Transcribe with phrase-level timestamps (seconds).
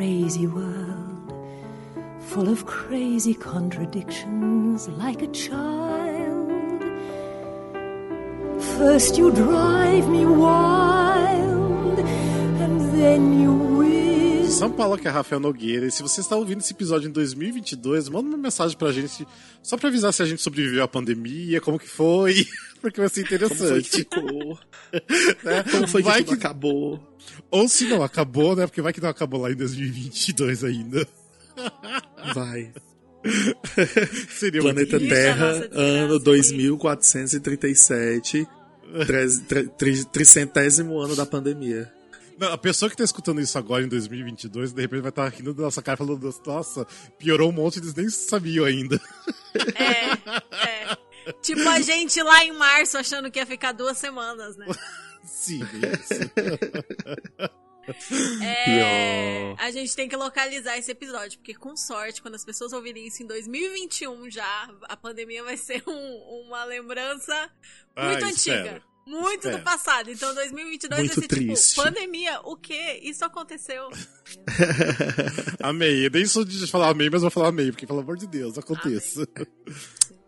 [0.00, 1.30] crazy world,
[2.20, 6.50] full of crazy contradictions, like a child.
[8.78, 13.69] First you drive me wild, and then you.
[14.60, 15.86] São Paulo, que é Rafael Nogueira.
[15.86, 19.26] E se você está ouvindo esse episódio em 2022, manda uma mensagem pra gente,
[19.62, 22.46] só pra avisar se a gente sobreviveu à pandemia, como que foi,
[22.80, 23.90] porque vai ser Como foi que interessante.
[23.90, 24.58] ficou?
[25.42, 25.62] né?
[25.70, 27.16] Como foi que tudo acabou?
[27.50, 28.66] Ou se não acabou, né?
[28.66, 31.08] Porque vai que não acabou lá em 2022 ainda.
[32.34, 32.70] Vai.
[34.30, 36.24] Seria Planeta Terra, desgraça, ano foi.
[36.24, 38.46] 2437,
[39.06, 41.92] tres- tre- tri- tricentésimo ano da pandemia.
[42.40, 45.52] Não, a pessoa que tá escutando isso agora em 2022, de repente vai estar rindo
[45.52, 46.86] da nossa cara falando, nossa,
[47.18, 48.98] piorou um monte, eles nem sabiam ainda.
[49.74, 51.32] É, é.
[51.42, 54.66] Tipo a gente lá em março achando que ia ficar duas semanas, né?
[55.22, 56.30] Sim, isso.
[58.42, 59.56] É, Pior.
[59.58, 63.22] a gente tem que localizar esse episódio, porque com sorte, quando as pessoas ouvirem isso
[63.22, 67.34] em 2021 já, a pandemia vai ser um- uma lembrança
[67.96, 68.32] muito Ah, antiga.
[68.32, 68.82] espero.
[69.10, 70.10] Muito do passado.
[70.10, 71.70] Então 2022 Muito vai ser triste.
[71.70, 73.00] tipo, pandemia, o quê?
[73.02, 73.90] Isso aconteceu.
[75.60, 76.06] Amei.
[76.06, 78.56] Eu nem sou de falar amei, mas vou falar amei, porque pelo amor de Deus,
[78.56, 79.26] aconteça.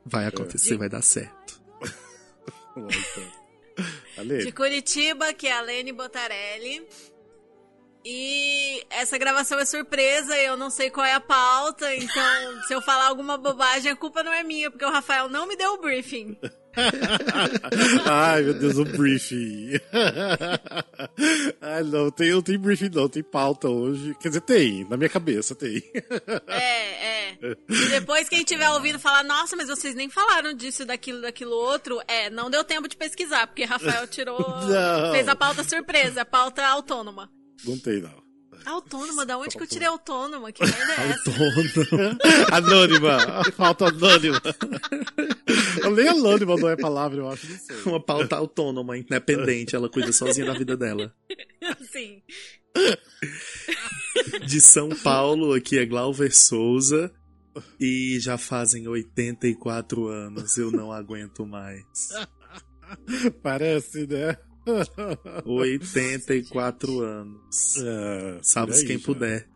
[0.04, 1.62] Vai acontecer, vai dar certo.
[2.74, 3.42] Bom, então.
[4.38, 6.86] De Curitiba, que é a Lene Botarelli.
[8.04, 12.82] E essa gravação é surpresa, eu não sei qual é a pauta, então se eu
[12.82, 15.80] falar alguma bobagem, a culpa não é minha, porque o Rafael não me deu o
[15.80, 16.36] briefing.
[18.08, 19.72] Ai, meu Deus, o briefing.
[21.60, 24.16] Ai, não, tem, não tem briefing não, tem pauta hoje.
[24.18, 25.82] Quer dizer, tem, na minha cabeça tem.
[26.46, 27.38] É, é.
[27.68, 32.00] E depois quem tiver ouvindo falar, nossa, mas vocês nem falaram disso, daquilo, daquilo outro,
[32.08, 34.40] é, não deu tempo de pesquisar, porque Rafael tirou.
[34.40, 35.12] Não.
[35.12, 37.30] fez a pauta surpresa, a pauta autônoma.
[37.64, 38.22] Não tem, não.
[38.64, 39.26] Autônoma?
[39.26, 40.52] Da onde que eu tirei autônoma?
[40.52, 41.30] Que merda é essa?
[41.30, 42.18] Autônomo.
[42.52, 44.40] Anônima, falta anônima.
[45.94, 47.76] Nem anônima não é palavra, eu acho, não sei.
[47.86, 49.74] Uma pauta autônoma, independente.
[49.74, 51.12] Ela cuida sozinha da vida dela.
[51.90, 52.22] Sim.
[54.46, 57.12] De São Paulo, aqui é Glauber Souza.
[57.78, 61.82] E já fazem 84 anos, eu não aguento mais.
[63.42, 64.36] Parece, né?
[65.44, 67.76] 84 anos.
[67.78, 69.04] É, Salve aí quem já.
[69.04, 69.48] puder.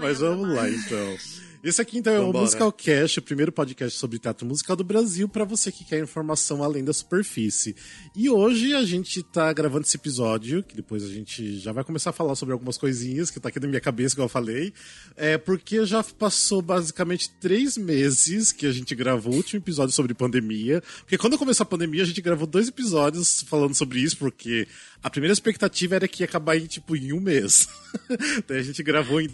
[0.00, 1.16] Mas vamos lá, então.
[1.62, 2.44] Esse aqui, então, é o Vambora.
[2.44, 6.64] Musical Cast, o primeiro podcast sobre teatro musical do Brasil, pra você que quer informação
[6.64, 7.76] além da superfície.
[8.16, 12.10] E hoje a gente tá gravando esse episódio, que depois a gente já vai começar
[12.10, 14.72] a falar sobre algumas coisinhas que tá aqui na minha cabeça, como eu falei,
[15.14, 20.14] é porque já passou basicamente três meses que a gente gravou o último episódio sobre
[20.14, 20.82] pandemia.
[21.00, 24.66] Porque quando começou a pandemia, a gente gravou dois episódios falando sobre isso, porque
[25.02, 27.68] a primeira expectativa era que ia acabar em, tipo, em um mês.
[28.48, 29.28] Daí a gente gravou em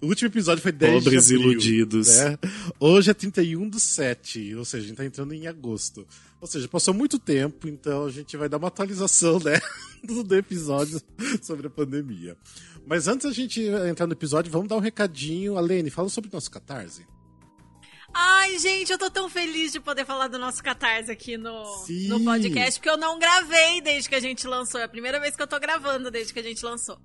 [0.00, 2.08] o último episódio foi 10 Pobres de abril, iludidos.
[2.16, 2.38] né?
[2.78, 6.06] Hoje é 31 do 7, ou seja, a gente tá entrando em agosto.
[6.40, 9.60] Ou seja, passou muito tempo, então a gente vai dar uma atualização, né,
[10.04, 11.00] do do episódio
[11.40, 12.36] sobre a pandemia.
[12.86, 15.56] Mas antes da gente entrar no episódio, vamos dar um recadinho.
[15.56, 17.06] Alene, fala sobre o nosso Catarse.
[18.14, 22.08] Ai, gente, eu tô tão feliz de poder falar do nosso Catarse aqui no, Sim.
[22.08, 24.80] no podcast, porque eu não gravei desde que a gente lançou.
[24.80, 26.98] É a primeira vez que eu tô gravando desde que a gente lançou.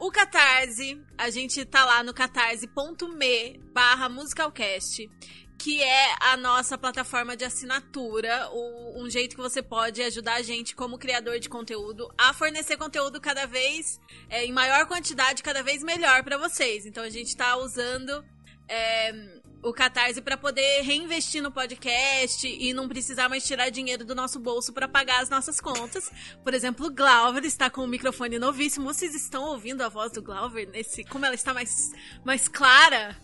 [0.00, 5.10] O Catarse, a gente tá lá no catarse.me barra musicalcast,
[5.58, 8.48] que é a nossa plataforma de assinatura,
[8.94, 13.20] um jeito que você pode ajudar a gente como criador de conteúdo a fornecer conteúdo
[13.20, 13.98] cada vez
[14.30, 16.86] é, em maior quantidade, cada vez melhor pra vocês.
[16.86, 18.24] Então a gente tá usando
[18.68, 24.14] é, o Catarse para poder reinvestir no podcast e não precisar mais tirar dinheiro do
[24.14, 26.10] nosso bolso para pagar as nossas contas.
[26.42, 28.86] Por exemplo, o Glauber está com um microfone novíssimo.
[28.86, 31.90] Vocês estão ouvindo a voz do Glauber nesse, como ela está mais,
[32.24, 33.16] mais clara,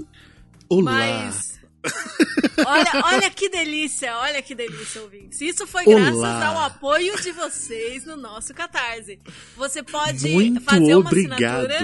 [0.68, 0.92] Olá!
[0.92, 1.64] mais
[2.66, 5.40] Olha, olha que delícia, olha que delícia, ouvintes.
[5.40, 6.46] Isso foi graças Olá.
[6.46, 9.20] ao apoio de vocês no nosso Catarse.
[9.56, 11.78] Você pode Muito fazer uma assinatura.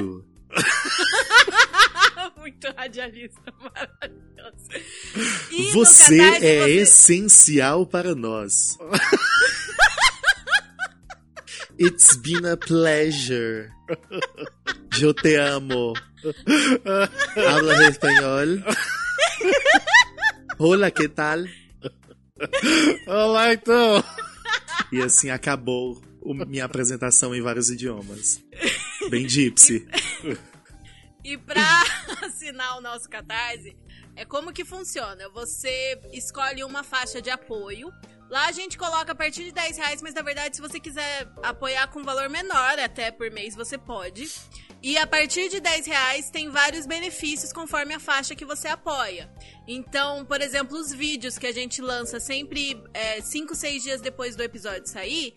[2.37, 4.69] Muito radialista, maravilhoso.
[5.51, 8.77] E Você Catarse é você- essencial para nós.
[11.79, 13.71] It's been a pleasure.
[15.01, 15.95] Eu te amo.
[17.37, 18.47] Hablas espanhol?
[20.59, 21.39] Olá, que tal?
[23.07, 24.05] Olá, então!
[24.93, 26.03] E assim acabou
[26.47, 28.43] minha apresentação em vários idiomas.
[29.09, 29.87] Bem gypsy.
[31.23, 31.63] E pra
[32.23, 33.77] assinar o nosso Catarse,
[34.17, 35.29] é como que funciona?
[35.29, 37.93] Você escolhe uma faixa de apoio.
[38.31, 41.29] Lá a gente coloca a partir de 10 reais, mas na verdade, se você quiser
[41.43, 44.31] apoiar com valor menor até por mês, você pode.
[44.83, 49.31] E a partir de 10 reais tem vários benefícios conforme a faixa que você apoia.
[49.69, 52.83] Então, por exemplo, os vídeos que a gente lança sempre
[53.23, 55.35] 5, é, 6 dias depois do episódio sair,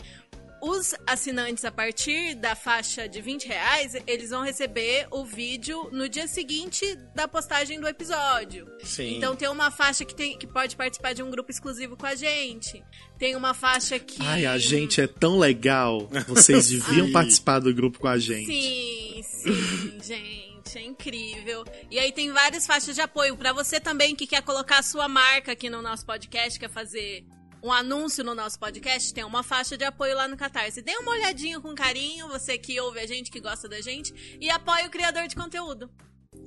[0.65, 6.07] os assinantes, a partir da faixa de 20 reais, eles vão receber o vídeo no
[6.07, 8.65] dia seguinte da postagem do episódio.
[8.81, 9.17] Sim.
[9.17, 12.15] Então tem uma faixa que, tem, que pode participar de um grupo exclusivo com a
[12.15, 12.81] gente.
[13.19, 14.21] Tem uma faixa que.
[14.21, 16.09] Ai, a gente é tão legal.
[16.29, 18.45] Vocês deviam participar do grupo com a gente.
[18.45, 20.77] Sim, sim, gente.
[20.77, 21.65] É incrível.
[21.91, 25.09] E aí tem várias faixas de apoio para você também que quer colocar a sua
[25.09, 27.25] marca aqui no nosso podcast, quer fazer
[27.63, 30.81] um anúncio no nosso podcast, tem uma faixa de apoio lá no Catarse.
[30.81, 34.49] Dê uma olhadinha com carinho, você que ouve a gente, que gosta da gente, e
[34.49, 35.89] apoie o criador de conteúdo.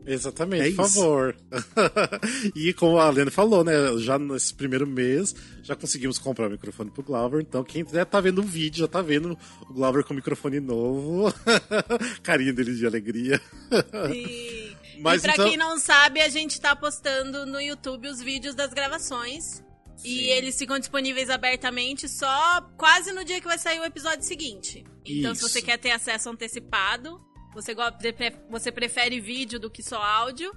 [0.04, 1.36] Exatamente, é por favor.
[2.54, 3.72] e como a Lena falou, né?
[3.98, 7.40] Já nesse primeiro mês já conseguimos comprar o microfone pro Glauber.
[7.40, 10.60] Então, quem já tá vendo o vídeo, já tá vendo o Glauber com o microfone
[10.60, 11.32] novo.
[12.22, 13.40] Carinho dele de alegria.
[14.12, 15.48] E, Mas, e pra então...
[15.48, 19.64] quem não sabe, a gente tá postando no YouTube os vídeos das gravações.
[20.06, 24.84] E eles ficam disponíveis abertamente só quase no dia que vai sair o episódio seguinte.
[25.04, 25.46] Então, Isso.
[25.46, 27.20] se você quer ter acesso antecipado,
[27.52, 27.74] você,
[28.48, 30.52] você prefere vídeo do que só áudio,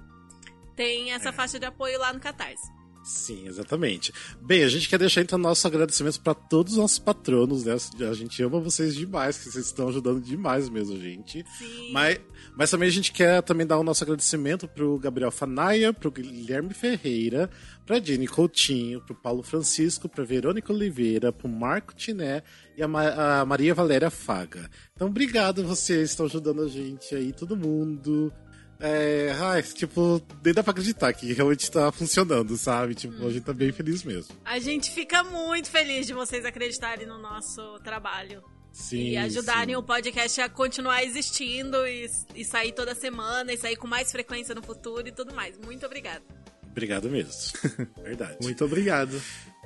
[0.76, 1.32] tem essa é.
[1.32, 2.79] faixa de apoio lá no Catarse.
[3.10, 4.12] Sim, exatamente.
[4.40, 7.76] Bem, a gente quer deixar então nosso agradecimento para todos os nossos patronos, né?
[8.08, 11.44] A gente ama vocês demais, que vocês estão ajudando demais mesmo, gente.
[11.58, 11.92] Sim.
[11.92, 12.20] Mas,
[12.56, 16.72] mas também a gente quer também dar o nosso agradecimento pro Gabriel Fanaia, pro Guilherme
[16.72, 17.50] Ferreira,
[17.84, 22.44] pra Jenny Coutinho, pro Paulo Francisco, pra Verônica Oliveira, pro Marco Tiné
[22.76, 24.70] e a, Ma a Maria Valéria Faga.
[24.94, 28.32] Então, obrigado vocês, estão ajudando a gente aí, todo mundo.
[28.80, 32.94] É, ai, tipo, nem dá pra acreditar que realmente tá funcionando, sabe?
[32.94, 33.26] Tipo, hum.
[33.28, 34.34] a gente tá bem feliz mesmo.
[34.44, 38.42] A gente fica muito feliz de vocês acreditarem no nosso trabalho.
[38.72, 39.80] Sim, e ajudarem sim.
[39.80, 42.06] o podcast a continuar existindo e,
[42.36, 45.58] e sair toda semana e sair com mais frequência no futuro e tudo mais.
[45.58, 46.22] Muito obrigada.
[46.70, 47.32] Obrigado mesmo.
[48.02, 48.36] Verdade.
[48.40, 49.20] Muito obrigado.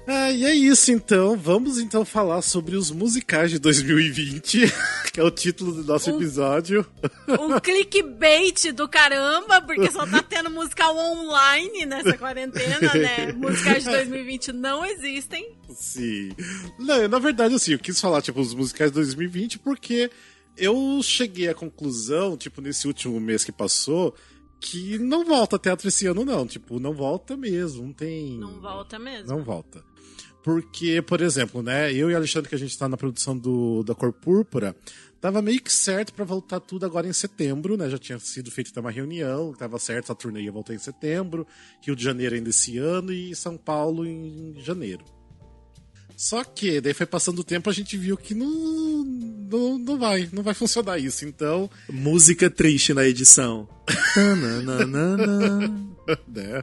[0.07, 1.37] Ah, e é isso então.
[1.37, 4.63] Vamos então falar sobre os musicais de 2020,
[5.15, 6.85] que é o título do nosso um, episódio.
[7.29, 13.31] Um clickbait do caramba, porque só tá tendo musical online nessa quarentena, né?
[13.39, 15.57] Musicais de 2020 não existem.
[15.71, 16.33] Sim.
[16.81, 20.11] Não, na verdade, assim, eu quis falar, tipo, os musicais de 2020 porque
[20.57, 24.17] eu cheguei à conclusão, tipo, nesse último mês que passou,
[24.59, 26.45] que não volta teatro esse ano, não.
[26.45, 28.37] Tipo, não volta mesmo, não tem.
[28.37, 29.29] Não volta mesmo.
[29.29, 29.81] Não volta.
[30.45, 33.95] Porque, por exemplo, né, eu e Alexandre, que a gente tá na produção do, da
[33.95, 34.77] Cor Púrpura,
[35.19, 37.89] tava meio que certo para voltar tudo agora em setembro, né?
[37.89, 41.47] Já tinha sido feita uma reunião, tava certo, a turnê ia voltar em setembro,
[41.81, 45.03] Rio de Janeiro ainda esse ano e São Paulo em janeiro.
[46.17, 49.05] Só que, daí foi passando o tempo, a gente viu que não,
[49.51, 51.69] não, não vai, não vai funcionar isso, então...
[51.91, 53.69] Música triste na edição.
[56.29, 56.63] né?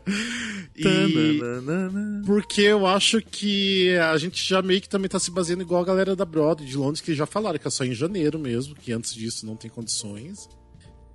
[0.76, 1.42] E
[2.26, 5.86] porque eu acho que a gente já meio que também tá se baseando igual a
[5.86, 8.94] galera da Broadway de Londres, que já falaram que é só em janeiro mesmo, que
[8.94, 10.50] antes disso não tem condições.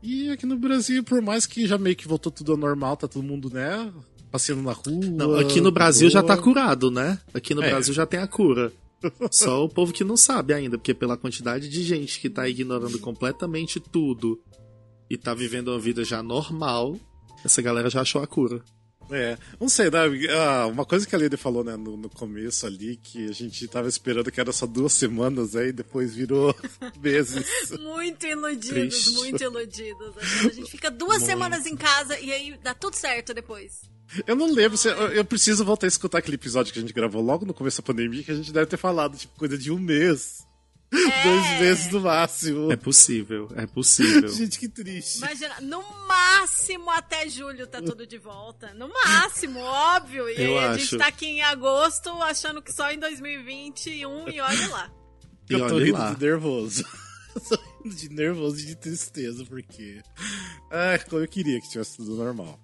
[0.02, 3.08] E aqui no Brasil, por mais que já meio que voltou tudo ao normal, tá
[3.08, 3.90] todo mundo, né,
[4.30, 4.94] passeando na rua.
[5.12, 7.18] Não, aqui no Brasil já tá curado, né?
[7.32, 7.70] Aqui no é.
[7.70, 8.72] Brasil já tem a cura.
[9.30, 12.98] Só o povo que não sabe ainda, porque pela quantidade de gente que tá ignorando
[12.98, 14.40] completamente tudo
[15.08, 16.96] e tá vivendo uma vida já normal,
[17.44, 18.62] essa galera já achou a cura.
[19.10, 19.98] É, não sei, né?
[20.30, 23.66] Ah, uma coisa que a Lady falou né, no, no, começo ali, que a gente
[23.68, 26.54] tava esperando que era só duas semanas, aí depois virou
[27.00, 27.70] meses.
[27.78, 29.10] muito iludidos, Triste.
[29.12, 30.14] muito iludidos.
[30.18, 31.26] A gente fica duas muito.
[31.26, 33.82] semanas em casa e aí dá tudo certo depois.
[34.26, 36.92] Eu não lembro, se, eu, eu, preciso voltar a escutar aquele episódio que a gente
[36.92, 39.70] gravou logo no começo da pandemia, que a gente deve ter falado, tipo, coisa de
[39.70, 40.46] um mês.
[40.92, 41.22] É.
[41.24, 42.70] Dois meses no máximo.
[42.72, 44.28] É possível, é possível.
[44.32, 45.18] Gente, que triste.
[45.18, 48.72] Imagina, no máximo até julho tá tudo de volta.
[48.74, 50.28] No máximo, óbvio.
[50.28, 50.68] E Eu aí acho.
[50.74, 54.92] a gente tá aqui em agosto achando que só em 2021 e olha lá.
[55.50, 56.12] E eu tô rindo lá.
[56.14, 56.84] de nervoso.
[57.48, 60.00] tô rindo de nervoso e de tristeza, porque.
[60.70, 62.58] Ah, como eu queria que tivesse tudo normal.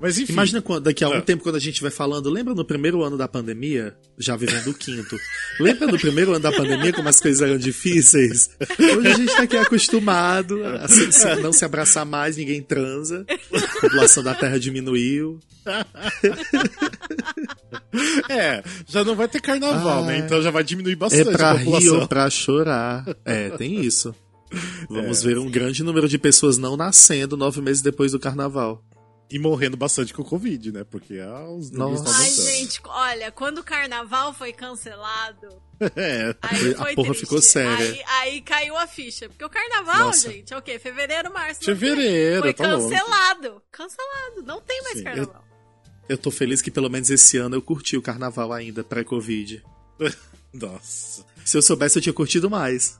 [0.00, 0.32] Mas enfim.
[0.32, 1.20] Imagina quando, daqui a um é.
[1.20, 4.74] tempo, quando a gente vai falando, lembra no primeiro ano da pandemia, já vivendo o
[4.74, 5.16] quinto,
[5.60, 8.50] lembra no primeiro ano da pandemia como as coisas eram difíceis?
[8.78, 13.26] Hoje a gente tá aqui acostumado a se, se, não se abraçar mais, ninguém transa,
[13.28, 15.38] a população da Terra diminuiu.
[18.28, 20.18] É, já não vai ter carnaval, né?
[20.18, 21.94] Então já vai diminuir bastante é pra a população.
[21.94, 23.04] rir ou pra chorar.
[23.24, 24.14] É, tem isso.
[24.88, 25.50] Vamos é, ver um sim.
[25.50, 28.84] grande número de pessoas não nascendo nove meses depois do carnaval.
[29.30, 30.84] E morrendo bastante com o Covid, né?
[30.84, 32.26] Porque ah, os números Nossa.
[32.26, 35.48] estão Ai, gente, olha, quando o carnaval foi cancelado,
[35.96, 36.34] É.
[36.42, 37.20] aí A porra triste.
[37.20, 37.92] ficou séria.
[37.92, 39.28] Aí, aí caiu a ficha.
[39.28, 40.30] Porque o carnaval, Nossa.
[40.30, 40.78] gente, é o quê?
[40.78, 41.62] Fevereiro, março.
[41.64, 42.90] Fevereiro, Foi tá louco.
[42.90, 43.62] cancelado.
[43.70, 44.42] Cancelado.
[44.44, 45.44] Não tem mais Sim, carnaval.
[46.08, 49.62] Eu tô feliz que pelo menos esse ano eu curti o carnaval ainda, pré-Covid.
[50.52, 51.24] Nossa.
[51.44, 52.99] Se eu soubesse, eu tinha curtido mais.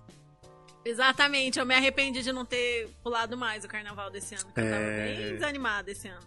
[0.84, 4.44] Exatamente, eu me arrependi de não ter pulado mais o carnaval desse ano.
[4.46, 5.16] porque Eu tava É.
[5.16, 6.20] bem desanimada esse ano.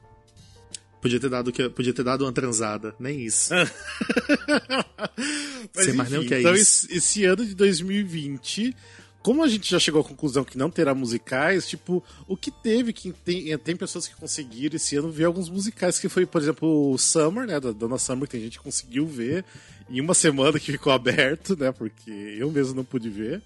[1.01, 3.53] Podia ter dado, que- podia ter dado uma transada, nem isso.
[5.75, 6.85] Mas, Sei mais nem o que é então, isso.
[6.85, 8.75] esse, esse ano de 2020,
[9.21, 12.93] como a gente já chegou à conclusão que não terá musicais, tipo, o que teve,
[12.93, 16.91] que tem, tem pessoas que conseguiram esse ano ver alguns musicais, que foi, por exemplo,
[16.93, 19.43] o Summer, né, da Dona Summer, que tem gente que conseguiu ver
[19.89, 23.41] em uma semana que ficou aberto, né, porque eu mesmo não pude ver.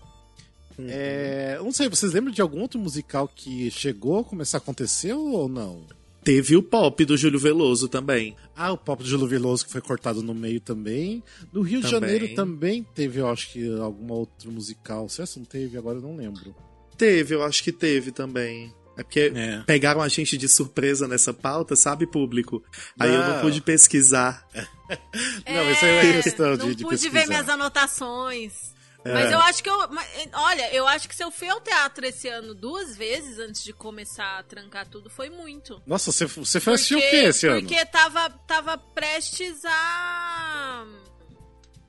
[0.78, 0.86] Uhum.
[0.90, 5.14] É, não sei, vocês lembram de algum outro musical que chegou a começar a acontecer
[5.14, 5.86] ou não?
[6.24, 8.36] Teve o pop do Júlio Veloso também.
[8.54, 11.24] Ah, o Pop do Gelo Veloso que foi cortado no meio também.
[11.54, 12.10] No Rio de Também.
[12.10, 15.08] Janeiro também teve, eu acho que, alguma outro musical.
[15.08, 16.54] Se essa não teve, agora eu não lembro.
[16.98, 18.74] Teve, eu acho que teve também.
[18.98, 19.64] É porque É.
[19.66, 22.62] pegaram a gente de surpresa nessa pauta, sabe, público?
[23.00, 23.42] Aí eu não Não.
[23.42, 24.46] pude pesquisar.
[25.48, 27.20] Não, isso aí é questão de, não de pude pesquisar.
[27.22, 28.76] ver minhas anotações.
[29.08, 29.14] É.
[29.14, 29.88] Mas eu acho que eu.
[29.90, 33.64] mas, Olha, eu acho que se eu fui ao teatro esse ano duas vezes antes
[33.64, 35.82] de começar a trancar tudo, foi muito.
[35.86, 37.62] Nossa, você, você foi assistir o que esse ano?
[37.62, 40.86] Porque tava, tava prestes a.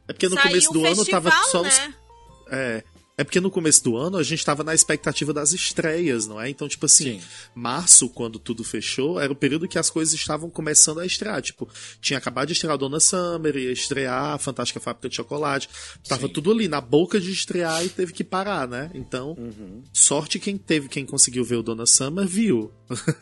[0.07, 1.69] É porque no começo um do ano festival, tava só né?
[1.69, 2.53] os.
[2.53, 2.85] É.
[3.19, 6.49] É porque no começo do ano a gente tava na expectativa das estreias, não é?
[6.49, 7.27] Então, tipo assim, Sim.
[7.53, 11.43] março, quando tudo fechou, era o período que as coisas estavam começando a estrear.
[11.43, 11.69] Tipo,
[12.01, 15.69] tinha acabado de estrear a Dona Summer, ia estrear a Fantástica Fábrica de Chocolate.
[16.09, 16.33] Tava Sim.
[16.33, 18.89] tudo ali na boca de estrear e teve que parar, né?
[18.95, 19.83] Então, Uhum.
[19.93, 22.73] sorte quem teve, quem conseguiu ver o Dona Summer, viu.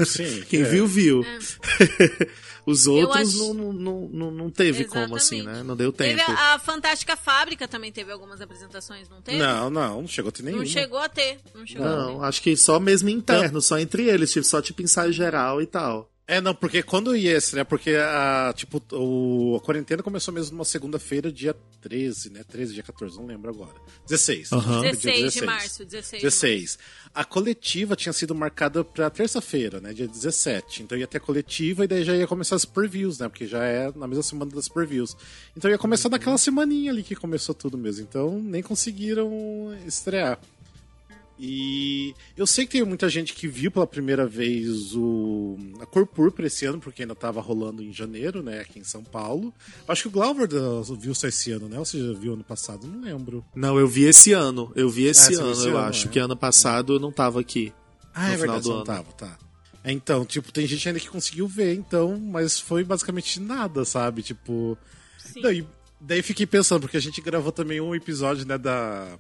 [0.04, 0.42] Sim.
[0.49, 0.64] Quem é.
[0.64, 1.25] viu, viu.
[2.66, 5.58] Os outros acho- não, não, não, não teve como, assim, Exatamente.
[5.58, 5.62] né?
[5.62, 6.18] Não deu tempo.
[6.18, 9.38] Teve a, a Fantástica Fábrica também teve algumas apresentações, não teve?
[9.38, 10.64] Não, não, não chegou a ter nenhuma.
[10.64, 11.38] Não chegou a ter.
[11.54, 12.25] Não chegou a Não, ter.
[12.26, 16.11] acho que só mesmo interno, só entre eles, tipo, só tipo ensaio geral e tal.
[16.28, 20.64] É, não, porque quando ia estrear, porque a, tipo, o, a quarentena começou mesmo numa
[20.64, 22.42] segunda-feira, dia 13, né?
[22.42, 23.75] 13, dia 14, não lembro agora.
[24.09, 24.52] 16.
[24.52, 24.80] Aham.
[24.80, 26.78] Dia 16 de março, 16 de 16.
[27.14, 29.92] A coletiva tinha sido marcada pra terça-feira, né?
[29.92, 30.83] Dia 17.
[30.83, 33.28] Então ia ter a coletiva e daí já ia começar as previews, né?
[33.28, 35.16] Porque já é na mesma semana das previews.
[35.56, 38.02] Então ia começar daquela semaninha ali que começou tudo mesmo.
[38.02, 39.30] Então nem conseguiram
[39.87, 40.40] estrear.
[41.38, 46.07] E eu sei que tem muita gente que viu pela primeira vez o a Cor
[46.07, 49.52] Púrpura esse ano, porque ainda tava rolando em janeiro, né, aqui em São Paulo.
[49.87, 50.49] Acho que o Glauber
[50.99, 51.78] viu só esse ano, né?
[51.78, 52.87] Ou você já viu ano passado?
[52.87, 53.45] Não lembro.
[53.55, 54.73] Não, eu vi esse ano.
[54.75, 56.07] Eu vi esse Ah, você viu ano, esse eu ano, acho.
[56.07, 56.11] é.
[56.11, 57.73] Que ano passado eu não tava aqui.
[58.14, 58.85] Ah, no é final verdade, do você não ano.
[58.87, 59.38] tava, tá.
[59.85, 64.23] É, Então, tipo, tem gente ainda que conseguiu ver, então, mas foi basicamente nada, sabe?
[64.23, 64.76] Tipo.
[65.19, 65.43] Sim.
[65.43, 65.66] Daí,
[66.00, 69.19] daí fiquei pensando, porque a gente gravou também um episódio, né, da.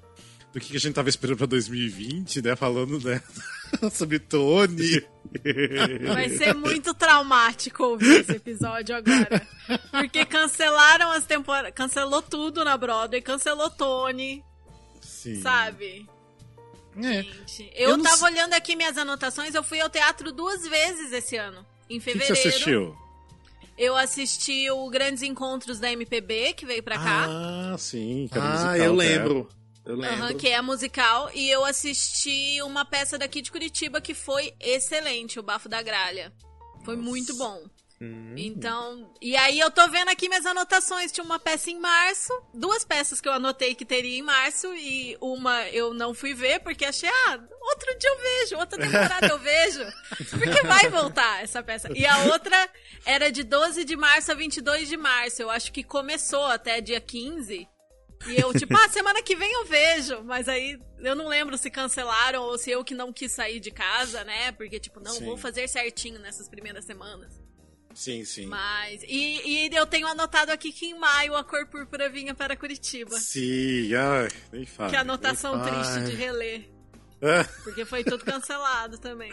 [0.56, 2.56] Do que a gente tava esperando pra 2020, né?
[2.56, 3.20] Falando, né?
[3.92, 5.04] sobre Tony.
[6.14, 9.46] Vai ser muito traumático ouvir esse episódio agora.
[9.90, 11.72] Porque cancelaram as temporadas.
[11.74, 14.42] Cancelou tudo na Broadway, cancelou Tony,
[15.02, 15.42] Sim.
[15.42, 16.06] sabe?
[17.02, 17.22] É.
[17.22, 20.66] Gente, eu, Eu não tava sei- olhando aqui minhas anotações, eu fui ao teatro duas
[20.66, 21.66] vezes esse ano.
[21.90, 22.34] Em O que, que fevereiro.
[22.34, 22.96] você assistiu?
[23.76, 27.26] Eu assisti o Grandes Encontros da MPB, que veio pra cá.
[27.28, 28.26] Ah, sim.
[28.32, 29.04] Ah, musical, eu né?
[29.86, 30.24] Eu lembro.
[30.24, 31.30] Aham, que é musical.
[31.32, 36.32] E eu assisti uma peça daqui de Curitiba que foi excelente, o Bafo da Gralha.
[36.84, 37.62] Foi muito bom.
[38.00, 38.34] Hum.
[38.36, 41.10] Então, e aí eu tô vendo aqui minhas anotações.
[41.10, 45.16] Tinha uma peça em março, duas peças que eu anotei que teria em março, e
[45.20, 49.38] uma eu não fui ver, porque achei, ah, outro dia eu vejo, outra temporada eu
[49.38, 49.80] vejo.
[50.30, 51.88] Porque vai voltar essa peça.
[51.94, 52.68] E a outra
[53.04, 55.40] era de 12 de março a 22 de março.
[55.40, 57.66] Eu acho que começou até dia 15.
[58.26, 60.22] E eu, tipo, ah, semana que vem eu vejo.
[60.24, 63.70] Mas aí eu não lembro se cancelaram ou se eu que não quis sair de
[63.70, 64.52] casa, né?
[64.52, 65.24] Porque, tipo, não, Sim.
[65.24, 67.40] vou fazer certinho nessas primeiras semanas.
[67.94, 68.46] Sim, sim.
[68.46, 69.02] Mas.
[69.04, 73.18] E, e eu tenho anotado aqui que em maio a cor púrpura vinha para Curitiba.
[73.18, 74.90] Sim, ai, nem fala.
[74.90, 76.68] Que anotação triste de reler.
[77.22, 79.32] É, Porque foi tudo cancelado também.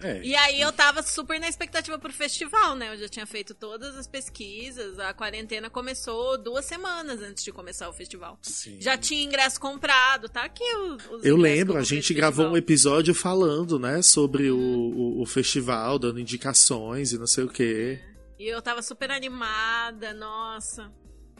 [0.00, 0.20] É.
[0.22, 2.92] E aí eu tava super na expectativa pro festival, né?
[2.94, 4.98] Eu já tinha feito todas as pesquisas.
[4.98, 8.38] A quarentena começou duas semanas antes de começar o festival.
[8.42, 8.80] Sim.
[8.80, 12.48] Já tinha ingresso comprado, tá aqui o- os Eu lembro, a gente do gravou um
[12.54, 12.58] festival.
[12.58, 14.58] episódio falando, né, sobre Uhum.
[14.58, 18.00] o, o, o festival, dando indicações e não sei o quê.
[18.38, 20.92] E eu tava super animada, nossa.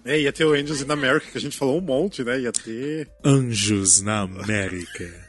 [0.05, 0.93] É, ia ter o Angels in Mas é.
[0.93, 2.41] America, que a gente falou um monte, né?
[2.41, 3.09] Ia ter.
[3.25, 5.28] Anjos na América.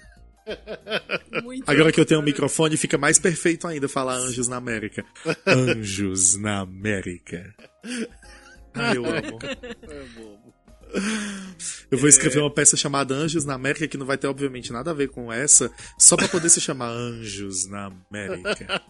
[1.43, 5.05] Muito Agora que eu tenho um microfone, fica mais perfeito ainda falar Anjos na América.
[5.45, 7.53] Anjos na América.
[8.73, 9.39] Ai, eu amo.
[9.43, 10.53] É bobo.
[11.91, 14.91] Eu vou escrever uma peça chamada Anjos na América, que não vai ter, obviamente, nada
[14.91, 18.81] a ver com essa, só pra poder se chamar Anjos na América.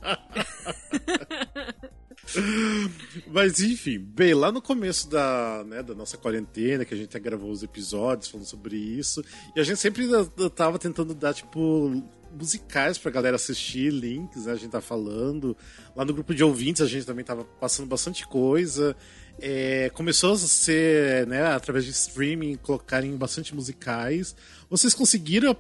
[3.28, 7.52] Mas enfim, bem, lá no começo da, né, da nossa quarentena, que a gente gravou
[7.52, 9.24] os episódios falando sobre isso,
[9.56, 10.08] e a gente sempre
[10.56, 15.56] tava tentando dar, tipo, musicais pra galera assistir, links, né, a gente tá falando.
[15.96, 18.96] Lá no grupo de ouvintes a gente também tava passando bastante coisa.
[19.42, 24.36] É, começou a ser, né, através de streaming, colocarem bastante musicais.
[24.70, 25.56] Vocês conseguiram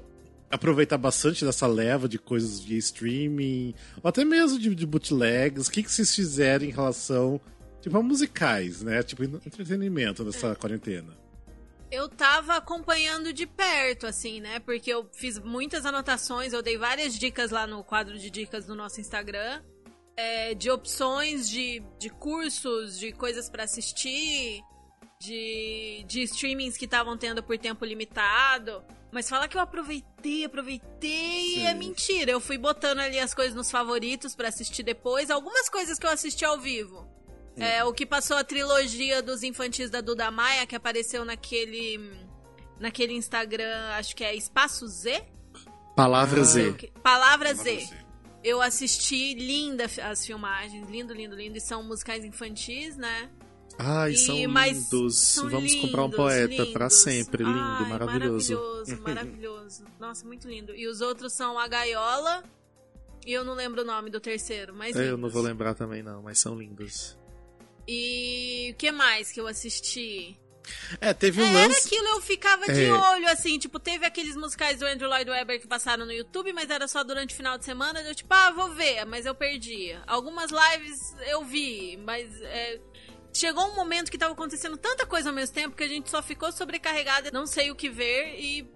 [0.51, 5.67] aproveitar bastante dessa leva de coisas via streaming, ou até mesmo de, de bootlegs.
[5.67, 7.39] O que, que vocês fizeram em relação,
[7.81, 9.03] tipo, a musicais, né?
[9.03, 11.17] Tipo, entretenimento nessa quarentena.
[11.91, 14.59] Eu tava acompanhando de perto, assim, né?
[14.59, 18.75] Porque eu fiz muitas anotações, eu dei várias dicas lá no quadro de dicas do
[18.75, 19.61] nosso Instagram.
[20.19, 24.61] é, de opções de, de cursos, de coisas pra assistir,
[25.21, 28.83] de, de streamings que estavam tendo por tempo limitado.
[29.11, 31.65] Mas falar que eu aproveitei, aproveitei Sim.
[31.65, 32.31] é mentira.
[32.31, 35.31] Eu fui botando ali as coisas nos favoritos pra assistir depois.
[35.31, 37.07] Algumas coisas que eu assisti ao vivo.
[37.57, 41.99] É, o que passou a trilogia dos infantis da Duda Maia, que apareceu naquele.
[42.79, 45.21] Naquele Instagram, acho que é Espaço Z?
[45.95, 46.73] Palavra Z.
[46.73, 47.89] Que- Palavra Z.
[48.41, 51.57] Eu assisti linda as filmagens, lindo, lindo, lindo.
[51.57, 53.29] E são musicais infantis, né?
[53.81, 55.17] Ai, E- são lindos.
[55.17, 57.01] são Vamos comprar um lindos, poeta pra lindos.
[57.01, 57.43] sempre.
[57.45, 58.53] Lindo, Ai, maravilhoso.
[58.53, 59.83] Maravilhoso, maravilhoso.
[59.99, 60.75] Nossa, muito lindo.
[60.75, 62.43] E os outros são a Gaiola.
[63.25, 64.95] E eu não lembro o nome do terceiro, mas.
[64.95, 65.19] É, eu lindos.
[65.21, 67.17] não vou lembrar também, não, mas são lindos.
[67.87, 70.37] E o que mais que eu assisti?
[71.01, 71.87] É, teve um É, Era lance.
[71.87, 72.93] aquilo, eu ficava de É.
[72.93, 76.69] olho, assim, tipo, teve aqueles musicais do Andrew Lloyd Webber que passaram no YouTube, mas
[76.69, 80.03] era só durante o final de semana, eu tipo, ah, vou ver, mas eu perdia.
[80.05, 82.79] Algumas lives eu vi, mas é,
[83.33, 86.21] chegou um momento que tava acontecendo tanta coisa ao mesmo tempo que a gente só
[86.21, 88.67] ficou sobrecarregada, não sei o que ver e,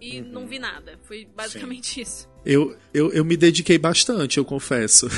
[0.00, 0.28] e Uhum.
[0.28, 0.98] não vi nada.
[1.04, 2.28] Foi basicamente isso.
[2.44, 5.08] Eu, eu, eu me dediquei bastante, eu confesso.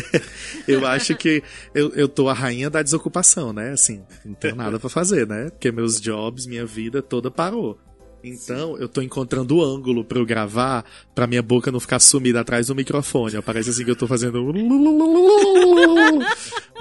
[0.66, 1.42] eu acho que
[1.74, 3.72] eu, eu tô a rainha da desocupação, né?
[3.72, 5.50] Assim, não tenho nada pra fazer, né?
[5.50, 7.78] Porque meus jobs, minha vida toda parou.
[8.22, 12.40] Então, eu tô encontrando o ângulo pra eu gravar, pra minha boca não ficar sumida
[12.40, 13.40] atrás do microfone.
[13.42, 14.38] Parece assim que eu tô fazendo.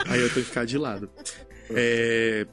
[0.05, 1.09] Aí eu tenho que ficar de lado.
[1.71, 2.45] É,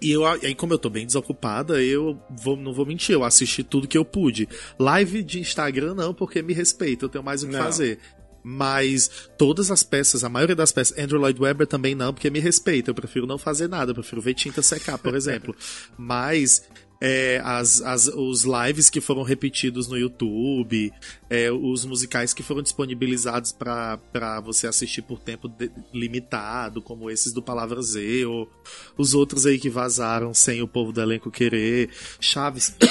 [0.00, 3.62] E eu, aí, como eu tô bem desocupada, eu vou, não vou mentir, eu assisti
[3.64, 4.48] tudo que eu pude.
[4.78, 7.62] Live de Instagram não, porque me respeita, eu tenho mais o que Não.
[7.64, 7.98] fazer.
[8.44, 12.38] Mas todas as peças, a maioria das peças, Andrew Lloyd Webber também não, porque me
[12.38, 12.90] respeita.
[12.90, 15.54] Eu prefiro não fazer nada, eu prefiro ver tinta secar, por exemplo.
[15.98, 16.62] Mas
[17.00, 20.92] é, as, as, os lives que foram repetidos no YouTube,
[21.30, 27.32] é, os musicais que foram disponibilizados pra você assistir por tempo de- limitado, como esses
[27.32, 28.50] do Palavra Z, ou
[28.96, 31.90] os outros aí que vazaram sem o povo do elenco querer.
[32.20, 32.74] Chaves.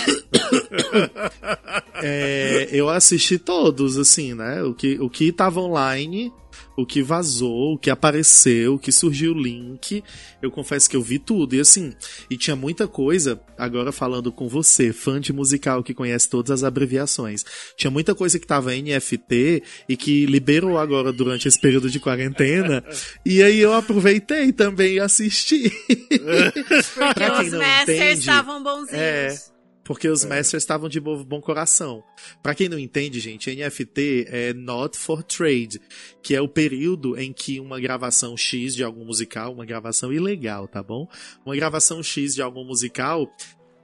[2.00, 4.62] É, eu assisti todos, assim, né?
[4.64, 6.32] O que, o que tava online,
[6.78, 10.04] o que vazou, o que apareceu, o que surgiu o link.
[10.40, 11.56] Eu confesso que eu vi tudo.
[11.56, 11.92] E assim,
[12.30, 16.64] e tinha muita coisa, agora falando com você, fã de musical que conhece todas as
[16.64, 17.44] abreviações.
[17.76, 22.84] Tinha muita coisa que tava NFT e que liberou agora durante esse período de quarentena.
[23.26, 25.72] e aí eu aproveitei também e assisti.
[25.80, 28.94] Porque Pra quem os não masters estavam bonzinhos.
[28.94, 29.57] é.
[29.88, 32.04] Porque os masters estavam de bom, coração.
[32.44, 35.80] Pra quem não entende, gente, NFT é not for trade,
[36.22, 40.68] que é o período em que uma gravação X de algum musical, uma gravação ilegal,
[40.68, 41.08] tá bom?
[41.46, 43.34] Uma gravação X de algum musical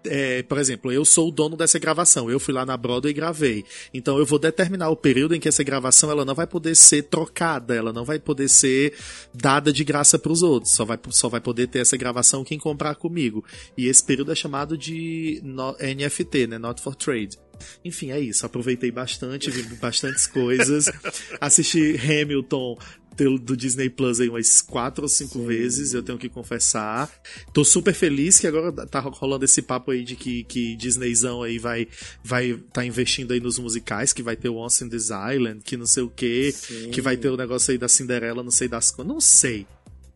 [0.05, 3.13] é, por exemplo, eu sou o dono dessa gravação, eu fui lá na Broadway e
[3.13, 3.65] gravei.
[3.93, 7.03] Então eu vou determinar o período em que essa gravação ela não vai poder ser
[7.03, 8.93] trocada, ela não vai poder ser
[9.33, 10.73] dada de graça para os outros.
[10.73, 13.43] Só vai, só vai poder ter essa gravação quem comprar comigo.
[13.77, 15.41] E esse período é chamado de
[15.79, 16.57] NFT, né?
[16.57, 17.42] Not for Trade.
[17.83, 18.45] Enfim, é isso.
[18.45, 20.89] Aproveitei bastante, vi bastantes coisas.
[21.39, 22.77] Assisti Hamilton
[23.15, 27.09] do Disney Plus aí umas quatro ou cinco vezes, eu tenho que confessar.
[27.53, 31.59] Tô super feliz que agora tá rolando esse papo aí de que, que Disneyzão aí
[31.59, 31.87] vai
[32.23, 35.77] vai tá investindo aí nos musicais, que vai ter o Once in This Island, que
[35.77, 36.53] não sei o que,
[36.91, 39.67] que vai ter o negócio aí da Cinderela, não sei das coisas, não sei.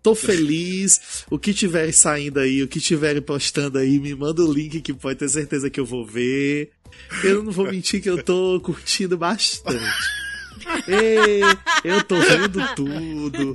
[0.07, 1.25] Tô feliz.
[1.29, 4.93] O que tiver saindo aí, o que tiverem postando aí, me manda o link que
[4.93, 6.71] pode ter certeza que eu vou ver.
[7.25, 9.83] Eu não vou mentir que eu tô curtindo bastante.
[10.87, 11.41] Ei,
[11.83, 13.53] eu tô vendo tudo.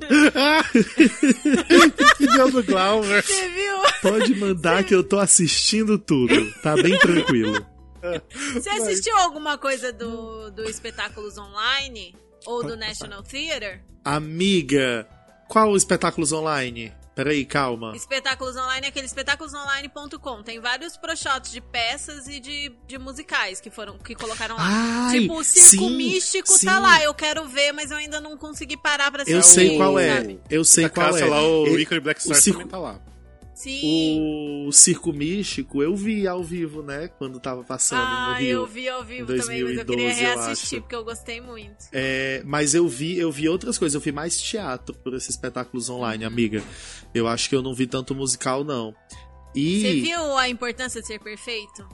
[2.19, 3.23] Filhão do Glauber.
[3.23, 3.77] Você viu?
[4.03, 6.53] Pode mandar que eu tô assistindo tudo.
[6.63, 7.65] Tá bem tranquilo.
[8.53, 12.15] Você assistiu alguma coisa do, do Espetáculos Online?
[12.45, 13.81] Ou do National Theatre?
[14.05, 15.09] Amiga,
[15.53, 16.93] qual espetáculos online?
[17.15, 17.95] Peraí, calma.
[17.95, 20.43] Espetáculos Online é aquele espetáculosonline.com.
[20.43, 24.63] Tem vários proshots de peças e de, de musicais que foram que colocaram lá.
[24.67, 26.65] Ai, tipo, o Circo sim, Místico sim.
[26.67, 27.03] tá lá.
[27.03, 29.37] Eu quero ver, mas eu ainda não consegui parar pra assistir.
[29.37, 30.17] Eu sei qual é.
[30.17, 30.41] sabe?
[30.49, 31.29] Eu sei Da qual Cássia é.
[31.29, 32.99] lá, o E- Ícone Black Star o circo- também tá lá.
[33.63, 34.65] Sim.
[34.67, 37.09] O Circo Místico eu vi ao vivo, né?
[37.19, 38.51] Quando tava passando no Ah, Rio.
[38.61, 40.83] eu vi ao vivo em também, mas eu queria 2012, eu reassistir acho.
[40.83, 41.77] porque eu gostei muito.
[41.93, 45.89] É, mas eu vi, eu vi outras coisas, eu vi mais teatro por esses espetáculos
[45.89, 46.63] online, amiga.
[47.15, 48.95] Eu acho que eu não vi tanto musical, não.
[49.55, 49.81] E.
[49.81, 51.87] Você viu a importância de ser perfeito?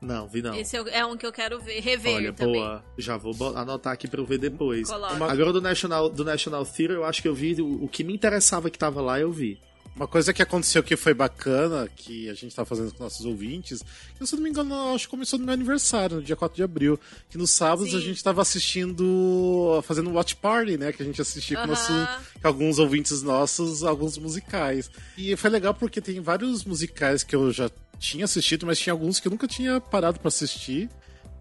[0.00, 0.54] Não, vi não.
[0.56, 2.54] Esse é um que eu quero ver, rever Olha, também.
[2.54, 2.84] boa.
[2.98, 4.88] Já vou anotar aqui pra eu ver depois.
[4.90, 5.14] Coloca.
[5.24, 8.12] Agora do National, do National Theatre, eu acho que eu vi o, o que me
[8.12, 9.60] interessava que tava lá, eu vi.
[9.94, 13.84] Uma coisa que aconteceu que foi bacana, que a gente tá fazendo com nossos ouvintes,
[14.16, 16.56] que se eu não me engano, acho que começou no meu aniversário, no dia 4
[16.56, 16.98] de abril.
[17.28, 17.98] Que nos sábados Sim.
[17.98, 20.92] a gente tava assistindo, fazendo um watch party, né?
[20.92, 21.92] Que a gente assistia com, nosso,
[22.40, 24.90] com alguns ouvintes nossos, alguns musicais.
[25.16, 29.20] E foi legal porque tem vários musicais que eu já tinha assistido, mas tinha alguns
[29.20, 30.88] que eu nunca tinha parado pra assistir.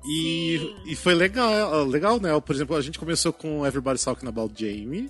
[0.06, 0.92] E, Sim.
[0.92, 2.38] e foi legal, legal, né?
[2.42, 5.10] Por exemplo, a gente começou com Everybody's Talking About Jamie.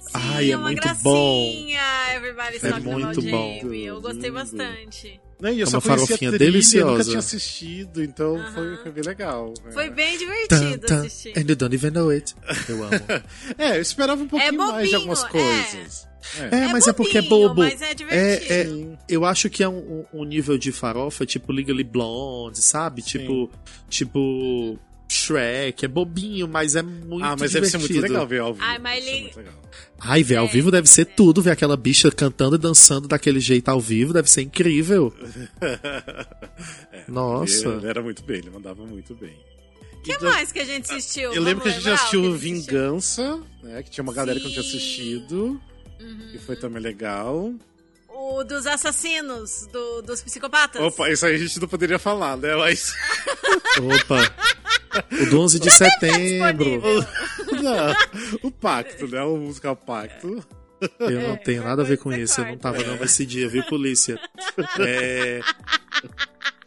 [0.00, 1.80] Sim, Ai, é uma muito gracinha.
[2.16, 3.58] Everybody's É talking about muito bom.
[3.60, 3.84] Jamie.
[3.84, 5.20] Eu gostei bastante.
[5.40, 5.54] Né?
[5.54, 6.90] E eu É uma farofinha trilha, deliciosa.
[6.92, 8.52] nunca tinha assistido, então Aham.
[8.52, 9.54] foi, foi bem legal.
[9.64, 9.72] né?
[9.72, 11.32] Foi bem divertido tan, assistir.
[11.38, 12.34] and you don't even know it.
[12.68, 12.90] Eu amo.
[13.56, 15.28] É, eu esperava um pouquinho mais de bobinho, algumas é.
[15.28, 16.08] coisas.
[16.50, 17.60] É, mas é porque é bobinho, bobo.
[17.62, 18.52] Mas é divertido.
[18.52, 23.00] É, é, eu acho que é um, um- nível de farofa tipo Legally Blonde, sabe?
[23.00, 23.08] Sim.
[23.20, 23.50] Tipo,
[23.88, 27.60] tipo Shrek, é bobinho, mas é muito Ah, mas divertido.
[27.60, 28.64] deve ser muito legal ver ao vivo.
[28.66, 29.32] Ai, mas ele-.
[30.00, 33.38] Ai, ver ao É, vivo deve ser tudo, ver aquela bicha cantando e dançando daquele
[33.38, 35.14] jeito ao vivo, deve ser incrível.
[37.06, 37.68] Nossa.
[37.68, 39.36] Ele, era muito bem, ele mandava muito bem.
[39.92, 41.32] O que E mais que a gente assistiu?
[41.32, 42.72] Eu lembro que a Vamos gente assistiu que a gente assistiu?
[42.72, 43.82] Vingança, né?
[43.82, 44.68] Que tinha uma galera que não tinha Sim.
[44.68, 45.60] assistido.
[46.00, 46.30] Uhum.
[46.34, 47.52] E foi também legal.
[48.22, 50.80] O dos assassinos, do- dos psicopatas.
[50.82, 52.54] Opa, isso aí a gente não poderia falar, né?
[52.54, 52.92] Mas.
[53.80, 54.30] Opa.
[55.22, 56.64] O do 11 de setembro.
[56.82, 57.06] disponível.
[57.62, 57.94] Não,
[58.42, 59.22] o pacto, né?
[59.22, 60.44] O musical pacto.
[60.98, 63.62] Eu não tenho nada a ver com isso, eu não tava não nesse dia, viu,
[63.64, 64.18] polícia?
[64.80, 65.40] É...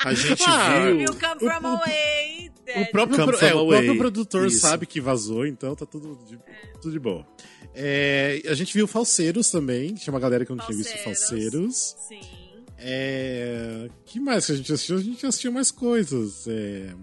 [0.06, 1.08] A gente Ah, viu...
[1.40, 2.52] From away.
[2.76, 4.60] O próprio, pro- é, o próprio produtor Isso.
[4.60, 6.38] sabe que vazou, então tá tudo de,
[6.82, 7.26] tudo de bom.
[7.76, 11.94] É, a gente viu Falseiros também, tinha uma galera que eu não tinha visto Falseiros.
[11.94, 11.96] Falseiros.
[12.08, 12.22] Sim.
[12.78, 14.98] É, que mais que a gente assistiu?
[14.98, 16.46] A gente assistiu mais coisas.
[16.48, 16.94] É,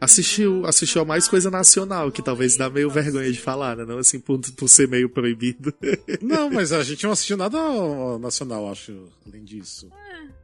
[0.00, 3.84] Assistiu, assistiu a mais coisa nacional, que talvez dá meio vergonha de falar, né?
[3.84, 5.74] Não assim, por, por ser meio proibido.
[6.22, 7.58] Não, mas a gente não assistiu nada
[8.20, 9.90] nacional, acho, além disso.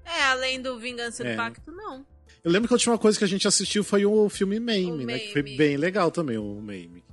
[0.05, 1.31] É, além do Vingança É.
[1.31, 2.05] do Pacto, não.
[2.43, 5.07] Eu lembro que a última coisa que a gente assistiu foi o filme O Mame,
[5.07, 5.21] né?
[5.21, 7.05] Que foi bem legal também, o Mame.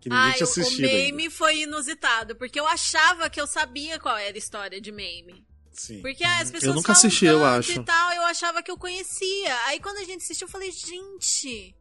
[0.00, 0.84] Que ninguém Ah, tinha o, o assistido.
[0.86, 1.30] ainda.
[1.30, 5.46] foi inusitado, porque eu achava que eu sabia qual era a história de meme.
[5.72, 6.00] Sim.
[6.00, 7.72] Porque ah, as pessoas nunca falam assisti, eu acho.
[7.72, 9.56] e tal, eu achava que eu conhecia.
[9.66, 11.74] Aí quando a gente assistiu, eu falei, gente.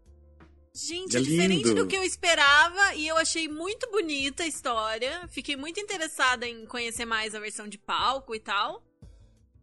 [0.74, 5.28] Gente, É diferente do que eu esperava e eu achei muito bonita a história.
[5.30, 8.84] Fiquei muito interessada em conhecer mais a versão de palco e tal.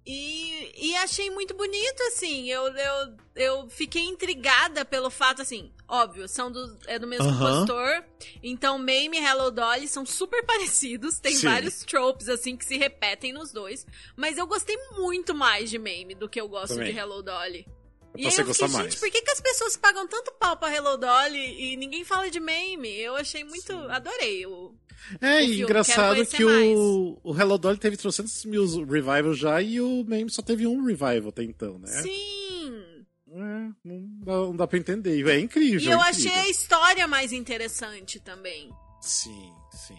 [0.06, 2.48] E, e achei muito bonito, assim.
[2.48, 7.38] Eu, eu, eu fiquei intrigada pelo fato, assim, óbvio, são do, é do mesmo Aham.
[7.66, 8.04] compositor.
[8.42, 11.18] Então, Mame e Hello Dolly são super parecidos.
[11.18, 11.46] Tem Sim.
[11.46, 13.84] vários tropes, assim, que se repetem nos dois.
[14.14, 16.92] Mas eu gostei muito mais de Mame do que eu gosto Também.
[16.92, 17.66] de Hello Dolly.
[18.14, 18.84] É E aí eu fiquei, mais.
[18.94, 22.30] gente, por que, que as pessoas pagam tanto pau pra Hello Dolly e ninguém fala
[22.30, 22.88] de Mame?
[22.98, 23.72] Eu achei muito.
[23.90, 24.72] Adorei o.
[25.20, 30.04] É, e engraçado que o, o Hello Dolly teve 300 mil revivals já e o
[30.04, 31.88] Mame só teve um revival até então, né?
[31.88, 33.06] Sim!
[33.28, 35.26] É, não, dá, não dá pra entender.
[35.28, 35.80] É incrível.
[35.80, 36.42] E eu é achei incrível.
[36.42, 38.70] a história mais interessante também.
[39.00, 39.98] Sim, sim.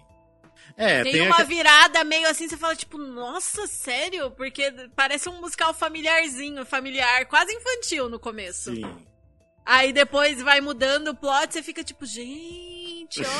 [0.75, 4.29] É, tem, tem, uma a- virada meio assim, você fala, tipo, nossa, sério?
[4.31, 8.73] Porque parece um musical familiarzinho, familiar, quase infantil no começo.
[8.75, 8.83] Sim.
[9.65, 12.76] Aí depois vai mudando o plot, você fica tipo, gente,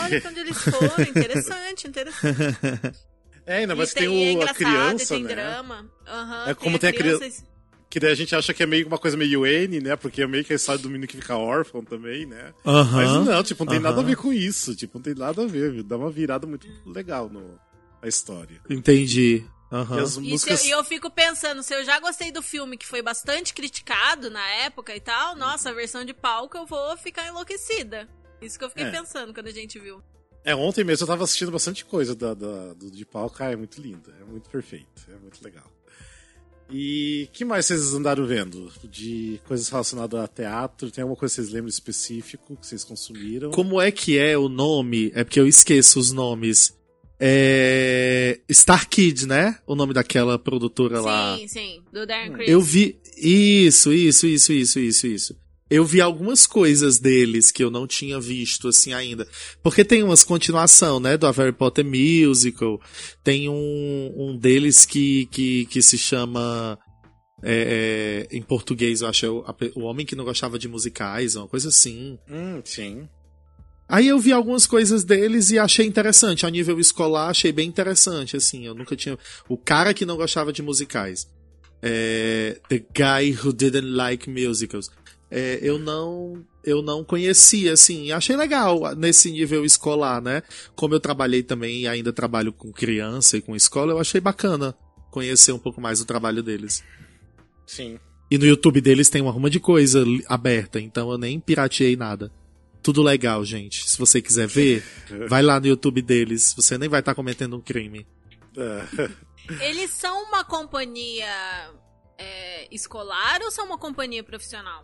[0.04, 1.02] olha pra onde eles foram.
[1.04, 2.98] Interessante, interessante.
[3.46, 5.34] É, ainda mais que tem, tem, é o, a criança, tem né?
[5.34, 5.90] drama.
[6.06, 7.44] Aham, É como tem a criança.
[7.90, 9.96] Que daí a gente acha que é meio uma coisa meio N, né?
[9.96, 12.54] Porque é meio que a história do menino que fica órfão também, né?
[12.66, 12.76] Mas
[13.10, 13.24] Aham.
[13.24, 14.76] não, tipo, não tem nada a ver com isso.
[14.76, 15.72] Tipo, não tem nada a ver.
[15.72, 15.84] viu?
[15.84, 17.58] Dá uma virada muito legal no,
[18.02, 18.60] na história.
[18.70, 19.46] Entendi.
[19.72, 20.66] E as E, se eu, músicas.
[20.66, 24.46] e eu fico pensando, se eu já gostei do filme, que foi bastante criticado na
[24.46, 28.10] época e tal, nossa, a versão de palco eu vou ficar enlouquecida.
[28.42, 28.92] Isso que eu fiquei É.
[28.92, 30.02] pensando quando a gente viu.
[30.44, 33.30] É, ontem mesmo eu tava assistindo bastante coisa da, da- do de pau.
[33.30, 34.14] Cara, é muito lindo.
[34.22, 34.88] É muito perfeito.
[35.10, 35.66] É muito legal.
[36.70, 38.72] E que mais vocês andaram vendo?
[38.84, 40.92] De coisas relacionadas a teatro?
[40.92, 43.52] Tem alguma coisa que vocês lembram específico que vocês consumiram?
[43.52, 45.12] Como é que é o nome?
[45.16, 46.78] É porque eu esqueço os nomes.
[47.20, 48.40] É.
[48.52, 49.58] Star Kid, né?
[49.66, 51.38] O nome daquela produtora lá.
[51.38, 52.52] Sim, sim, do Darren Criss.
[52.52, 53.00] Eu vi.
[53.18, 55.38] Isso, isso, isso, isso, isso, isso.
[55.70, 59.28] Eu vi algumas coisas deles que eu não tinha visto assim ainda.
[59.62, 61.18] Porque tem umas continuação, né?
[61.18, 62.80] Do Harry Potter Musical.
[63.24, 66.80] Tem um, um deles que, que, que se chama.
[67.44, 69.44] é, é, em português, eu acho, é o,
[69.76, 72.18] o Homem que Não Gostava de Musicais, uma coisa assim.
[72.30, 73.08] Hum, sim.
[73.90, 76.46] Aí eu vi algumas coisas deles e achei interessante.
[76.46, 78.66] A nível escolar, achei bem interessante, assim.
[78.66, 79.18] Eu nunca tinha.
[79.48, 81.28] O cara que não gostava de musicais.
[81.82, 82.60] É...
[82.68, 84.90] The Guy Who Didn't Like Musicals.
[85.30, 86.46] É, eu não.
[86.64, 88.06] Eu não conhecia, assim.
[88.06, 90.44] e Achei legal nesse nível escolar, né?
[90.76, 94.76] Como eu trabalhei também e ainda trabalho com criança e com escola, eu achei bacana
[95.10, 96.84] conhecer um pouco mais o trabalho deles.
[97.66, 98.00] Sim.
[98.30, 102.32] E no YouTube deles tem uma ruma de coisa aberta, então eu nem pirateei nada.
[102.84, 103.90] Tudo legal, gente.
[103.90, 104.84] Se você quiser ver,
[105.28, 106.54] vai lá no YouTube deles.
[106.56, 108.06] Você nem vai estar cometendo um crime.
[108.56, 109.10] É.
[109.66, 111.72] Eles são uma companhia
[112.18, 114.84] é, escolar ou são uma companhia profissional?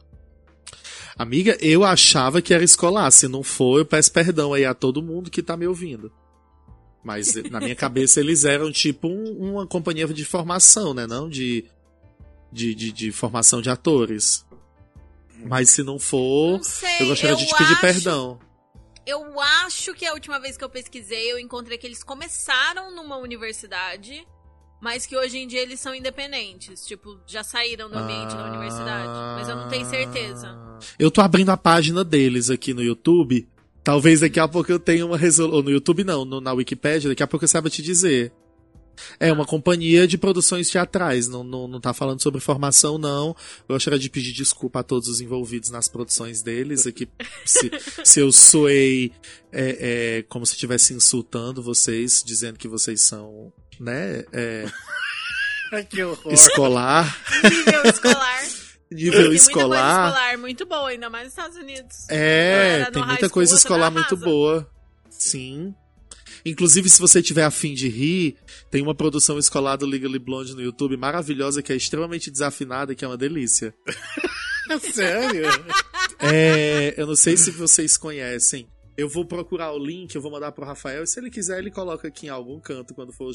[1.17, 3.09] Amiga, eu achava que era escolar.
[3.11, 6.11] Se não for, eu peço perdão aí a todo mundo que tá me ouvindo.
[7.03, 11.05] Mas na minha cabeça eles eram tipo um- uma companhia de formação, né?
[11.05, 11.65] Não de,
[12.51, 14.45] de, de, de formação de atores.
[15.45, 17.01] Mas se não for, Não sei.
[17.01, 18.39] eu gostaria de te pedir acho- perdão.
[19.05, 23.17] Eu acho que a última vez que eu pesquisei, eu encontrei que eles começaram numa
[23.17, 24.25] universidade,
[24.83, 26.85] mas que hoje em dia eles são independentes.
[26.85, 29.07] Tipo, já saíram do ambiente da universidade.
[29.39, 30.55] Mas eu não tenho certeza.
[30.99, 33.47] Eu tô abrindo a página deles aqui no YouTube.
[33.81, 35.61] Talvez daqui a pouco eu tenha uma resolução.
[35.63, 38.33] No YouTube não, no- na Wikipédia, daqui a pouco eu saiba te dizer.
[39.19, 43.29] É uma companhia de produções teatrais, não, não, não tá falando sobre formação, não.
[43.67, 46.85] Eu gostaria de pedir desculpa a todos os envolvidos nas produções deles.
[46.85, 47.07] Aqui,
[47.45, 47.71] se,
[48.05, 49.11] se eu soei
[49.51, 54.65] é, é, como se estivesse insultando vocês, dizendo que vocês são, né, é,
[55.89, 56.33] que horror.
[56.33, 58.43] escolar, Nível escolar.
[58.91, 60.07] nível Tem muita coisa escolar.
[60.09, 62.09] escolar muito boa, ainda mais nos Estados Unidos.
[62.09, 64.69] É, tem muita coisa escolar muito boa.
[65.09, 65.73] Sim.
[66.45, 68.35] Inclusive, se você tiver afim de rir,
[68.69, 73.05] tem uma produção escolar do Legally Blonde no YouTube maravilhosa que é extremamente desafinada, que
[73.05, 73.73] é uma delícia.
[74.93, 75.45] Sério?
[76.19, 78.67] É, eu não sei se vocês conhecem.
[78.95, 81.71] Eu vou procurar o link, eu vou mandar pro Rafael, e se ele quiser, ele
[81.71, 83.31] coloca aqui em algum canto quando for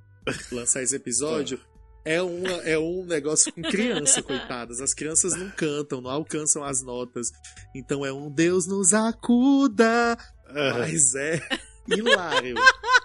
[0.50, 1.60] lançar esse episódio.
[2.04, 4.80] É, uma, é um negócio com criança, coitadas.
[4.80, 7.30] As crianças não cantam, não alcançam as notas.
[7.74, 10.18] Então é um Deus nos acuda.
[10.52, 11.40] Mas é
[11.86, 12.56] hilário.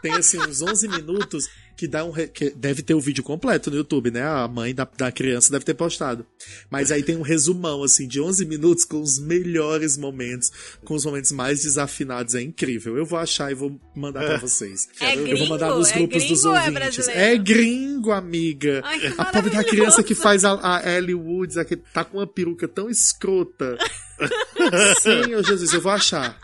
[0.02, 3.70] Tem assim uns 11 minutos que dá um re- que deve ter o vídeo completo
[3.70, 4.24] no YouTube, né?
[4.24, 6.26] A mãe da, da criança deve ter postado.
[6.72, 10.52] Mas aí tem um resumão assim de 11 minutos com os melhores momentos,
[10.84, 12.98] com os momentos mais desafinados, é incrível.
[12.98, 14.90] Eu vou achar e vou mandar pra vocês.
[15.00, 15.80] É Eu vou mandar gringo?
[15.80, 16.80] nos É grupos dos gringo ou é ouvintes.
[16.96, 17.22] brasileiro?
[17.22, 18.82] É gringo, amiga.
[18.84, 22.18] Ai, a pobre da criança que faz a, a Ellie Woods, a que tá com
[22.18, 23.78] uma peruca tão escrota.
[25.02, 26.40] Sim, ô Jesus, eu vou achar.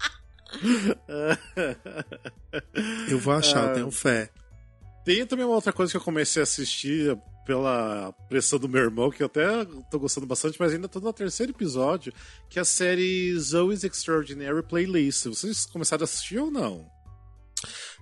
[3.10, 4.30] Eu vou achar, eu tenho fé.
[5.04, 9.12] Tem também uma outra coisa que eu comecei a assistir pela pressão do meu irmão,
[9.12, 12.14] que eu até tô gostando bastante, mas ainda tô no terceiro episódio,
[12.50, 15.26] que é a série Zoe's Extraordinary Playlist.
[15.26, 16.86] Vocês começaram a assistir ou não?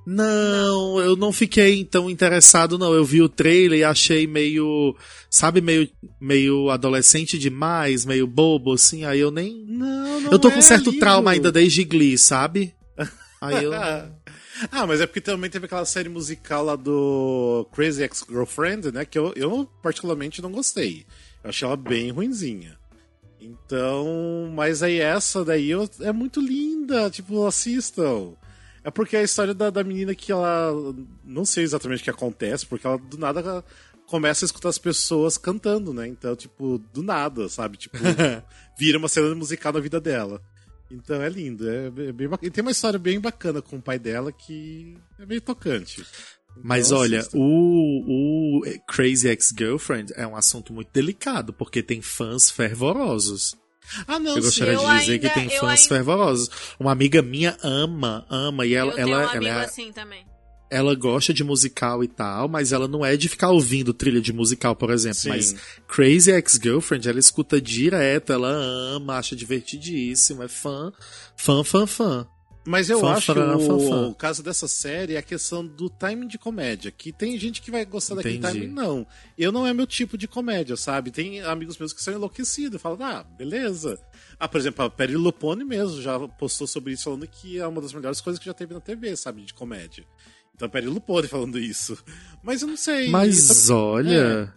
[0.05, 2.91] Não, eu não fiquei tão interessado, não.
[2.93, 4.95] Eu vi o trailer e achei meio,
[5.29, 5.87] sabe, meio,
[6.19, 9.05] meio adolescente demais, meio bobo, assim.
[9.05, 9.63] Aí eu nem.
[9.67, 10.99] Não, não eu tô é com certo lindo.
[10.99, 12.73] trauma ainda desde Glee, sabe?
[13.39, 13.71] Aí eu.
[14.71, 19.05] ah, mas é porque também teve aquela série musical lá do Crazy Ex-Girlfriend, né?
[19.05, 21.05] Que eu, eu particularmente não gostei.
[21.43, 22.77] Eu achei ela bem ruinzinha.
[23.39, 28.33] Então, mas aí essa daí eu- é muito linda, tipo, assistam.
[28.83, 30.71] É porque é a história da, da menina que ela.
[31.23, 33.65] Não sei exatamente o que acontece, porque ela do nada ela
[34.07, 36.07] começa a escutar as pessoas cantando, né?
[36.07, 37.77] Então, tipo, do nada, sabe?
[37.77, 37.97] Tipo,
[38.77, 40.41] vira uma cena musical na vida dela.
[40.91, 42.47] Então é lindo, é é bem bacana.
[42.47, 46.05] E tem uma história bem bacana com o pai dela que é meio tocante.
[46.63, 52.51] Mas Então, olha, o, o Crazy Ex-Girlfriend é um assunto muito delicado, porque tem fãs
[52.51, 53.55] fervorosos.
[54.07, 54.41] Ah, não, Eu sim.
[54.41, 56.49] gostaria Eu de dizer ainda- que tem fãs ainda- fervorosos.
[56.79, 59.91] Uma amiga minha ama, ama, e ela, eu tenho um ela, amigo ela, é- assim
[59.93, 60.25] também.
[60.71, 64.31] Ela gosta de musical e tal, mas ela não é de ficar ouvindo trilha de
[64.31, 65.19] musical, por exemplo.
[65.19, 65.29] Sim.
[65.29, 65.53] Mas
[65.85, 70.93] Crazy Ex-Girlfriend, ela escuta direto, ela ama, acha divertidíssimo, é fã,
[71.35, 72.27] fã, fã, fã.
[72.63, 74.13] Mas eu Fã, acho que o, fã, fã.
[74.13, 76.91] caso dessa série é a questão do timing de comédia.
[76.91, 78.59] Que tem gente que vai gostar daquele Entendi.
[78.59, 79.07] timing, não.
[79.35, 81.09] Eu não é meu tipo de comédia, sabe?
[81.09, 83.99] Tem amigos meus que são enlouquecidos, falam, ah, beleza.
[84.39, 87.81] Ah, por exemplo, a Peri Lupone mesmo já postou sobre isso, falando que é uma
[87.81, 89.41] das melhores coisas que já teve na TV, sabe?
[89.41, 90.05] De comédia.
[90.61, 91.97] Então a Peri Lupone falando isso.
[92.43, 93.09] Mas eu não sei.
[93.09, 94.53] Mas Isso- olha.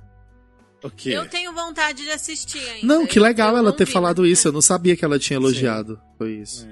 [0.83, 1.11] O quê?
[1.11, 2.87] Eu tenho vontade de assistir ainda.
[2.87, 4.29] Não, que legal eu ela ter vi, falado né?
[4.29, 4.49] isso.
[4.49, 5.99] Eu não sabia que ela tinha elogiado.
[6.19, 6.69] Foi isso.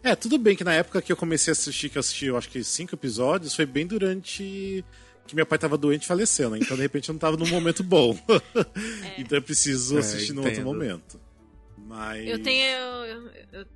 [0.00, 2.36] É, tudo bem que na época que eu comecei a assistir, que eu assisti, eu
[2.36, 4.84] acho que cinco episódios, foi bem durante
[5.26, 6.58] que meu pai tava doente e faleceu, né?
[6.62, 8.16] Então, de repente, eu não tava num momento bom.
[9.18, 11.20] então, eu preciso É, assistir num outro momento.
[11.76, 12.28] Mas...
[12.28, 12.64] Eu tenho.
[12.64, 13.66] Eu, eu,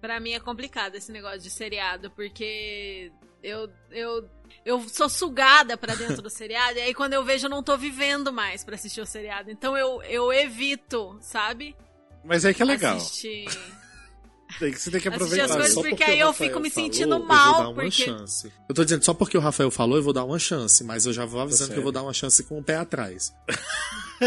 [0.00, 4.28] pra mim é complicado esse negócio de seriado, porque eu, eu,
[4.64, 7.76] eu sou sugada pra dentro do seriado, e aí quando eu vejo eu não tô
[7.76, 9.50] vivendo mais pra assistir o seriado.
[9.50, 11.74] Então eu, eu evito, sabe?
[12.24, 12.96] Mas é que é legal.
[12.96, 13.46] Assistir.
[14.58, 15.44] Tem que, você tem que Assistir aproveitar.
[15.44, 17.68] as coisas só porque porque aí eu fico me falou, sentindo eu vou mal, dar
[17.68, 17.90] uma porque.
[18.06, 18.50] chance.
[18.66, 21.12] Eu tô dizendo, só porque o Rafael falou, eu vou dar uma chance, mas eu
[21.12, 23.30] já vou avisando Tá que eu vou dar uma chance com o pé atrás.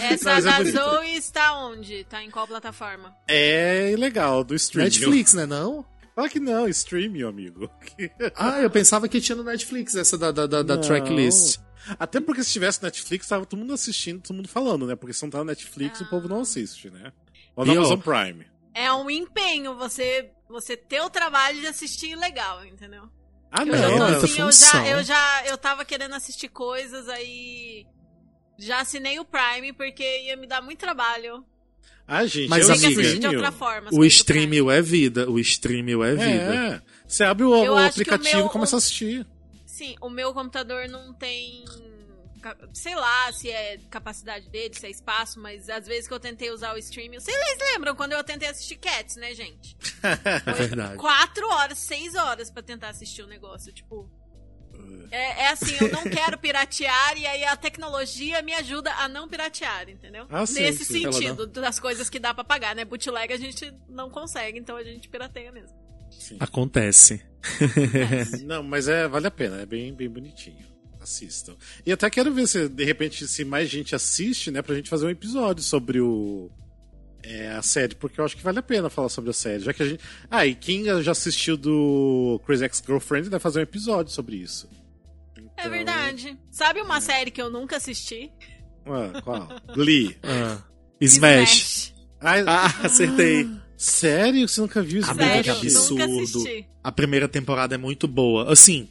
[0.00, 0.78] Essa Mas é da bonito.
[0.78, 2.04] Zoe está onde?
[2.04, 3.14] Tá em qual plataforma?
[3.28, 4.86] É legal, do streaming.
[4.88, 5.84] Netflix, né, não?
[6.14, 7.70] Fala que não, streaming, meu amigo.
[8.36, 11.58] Ah, eu pensava que tinha no Netflix essa da, da, da, da tracklist.
[11.98, 14.94] Até porque se tivesse Netflix, tava todo mundo assistindo, todo mundo falando, né?
[14.94, 17.12] Porque se não tá no Netflix, o povo não assiste, né?
[17.56, 18.46] Ou na Amazon Prime.
[18.74, 23.08] É um empenho você, você ter o trabalho de assistir legal, entendeu?
[23.50, 23.78] Ah, Eu não.
[23.78, 27.86] já tô muita assim, eu já, eu já, eu tava querendo assistir coisas, aí
[28.58, 31.44] já assinei o Prime porque ia me dar muito trabalho.
[32.06, 33.90] Ah, gente, Mas, eu Tem que amiga, assistir de outra forma.
[33.92, 35.30] O streaming é vida.
[35.30, 36.54] O streaming é vida.
[36.76, 36.82] É.
[37.06, 39.26] Você abre o, o aplicativo meu- e começa a assistir.
[39.66, 41.64] Sim, o meu computador não tem.
[42.74, 46.50] Sei lá se é capacidade dele, se é espaço, mas às vezes que eu tentei
[46.50, 47.20] usar o streaming.
[47.20, 47.36] Vocês
[47.72, 49.76] lembram quando eu tentei assistir Cats, né, gente?
[50.44, 50.96] É verdade.
[50.96, 53.72] Quatro horas, seis horas pra tentar assistir o negócio.
[53.72, 54.10] Tipo.
[55.10, 59.28] É, é assim, eu não quero piratear e aí a tecnologia me ajuda a não
[59.28, 60.26] piratear, entendeu?
[60.30, 61.02] Ah, sim, Nesse sim.
[61.02, 62.84] Sentido, das coisas que dá pra pagar, né?
[62.84, 65.76] Bootleg a gente não consegue, então a gente pirateia mesmo.
[66.40, 67.22] Acontece.
[68.44, 70.64] Não, mas é, vale a pena, é bem, bem bonitinho.
[71.00, 71.56] Assistam.
[71.84, 75.06] E até quero ver se, de repente, se mais gente assiste, né, pra gente fazer
[75.06, 76.48] um episódio sobre o.
[77.22, 79.60] é, a série, porque eu acho que vale a pena falar sobre a série.
[79.62, 80.02] Já que a gente.
[80.30, 84.68] Ah, e quem já assistiu do Crazy Ex-Girlfriend vai fazer um episódio sobre isso.
[85.36, 86.38] É Então- verdade.
[86.50, 88.30] Sabe uma série que eu nunca assisti?
[88.86, 89.48] Ah, qual?
[89.74, 90.16] Glee.
[90.24, 90.62] Ah.
[91.00, 91.92] Smash.
[92.20, 93.48] Ah, Ah, acertei.
[93.76, 94.46] sério?
[94.48, 95.10] Você nunca viu isso?
[95.10, 96.44] Amiga, Sério, que absurdo.
[96.84, 98.52] A primeira temporada é muito boa.
[98.52, 98.88] Assim,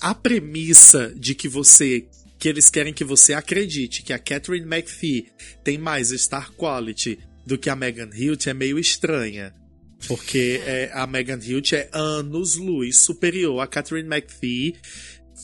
[0.00, 2.06] a premissa de que você.
[2.38, 5.28] que eles querem que você acredite que a Catherine McPhee
[5.62, 7.16] tem mais star quality
[7.46, 9.54] do que a Megan Hilt é meio estranha.
[10.08, 14.74] Porque é, a Megan Hilt é anos-luz superior a Catherine McPhee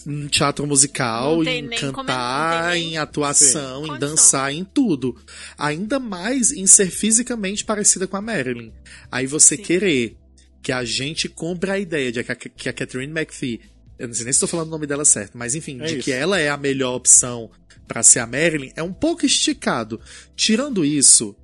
[0.06, 3.92] em teatro musical, Não tem em nem como- cantar, não tem nem em atuação, Sim.
[3.92, 5.16] em dançar, em tudo.
[5.56, 8.72] Ainda mais em ser fisicamente parecida com a Marilyn.
[9.10, 9.62] Aí você Sim.
[9.62, 10.16] querer
[10.62, 13.60] que a gente compre a ideia de que a, que a Catherine McPhee,
[13.98, 15.94] eu não sei nem se estou falando o nome dela certo, mas enfim, É de
[15.94, 16.04] isso.
[16.04, 17.50] que ela é a melhor opção
[17.86, 20.00] pra ser a Marilyn, é um pouco esticado.
[20.36, 21.34] Tirando isso,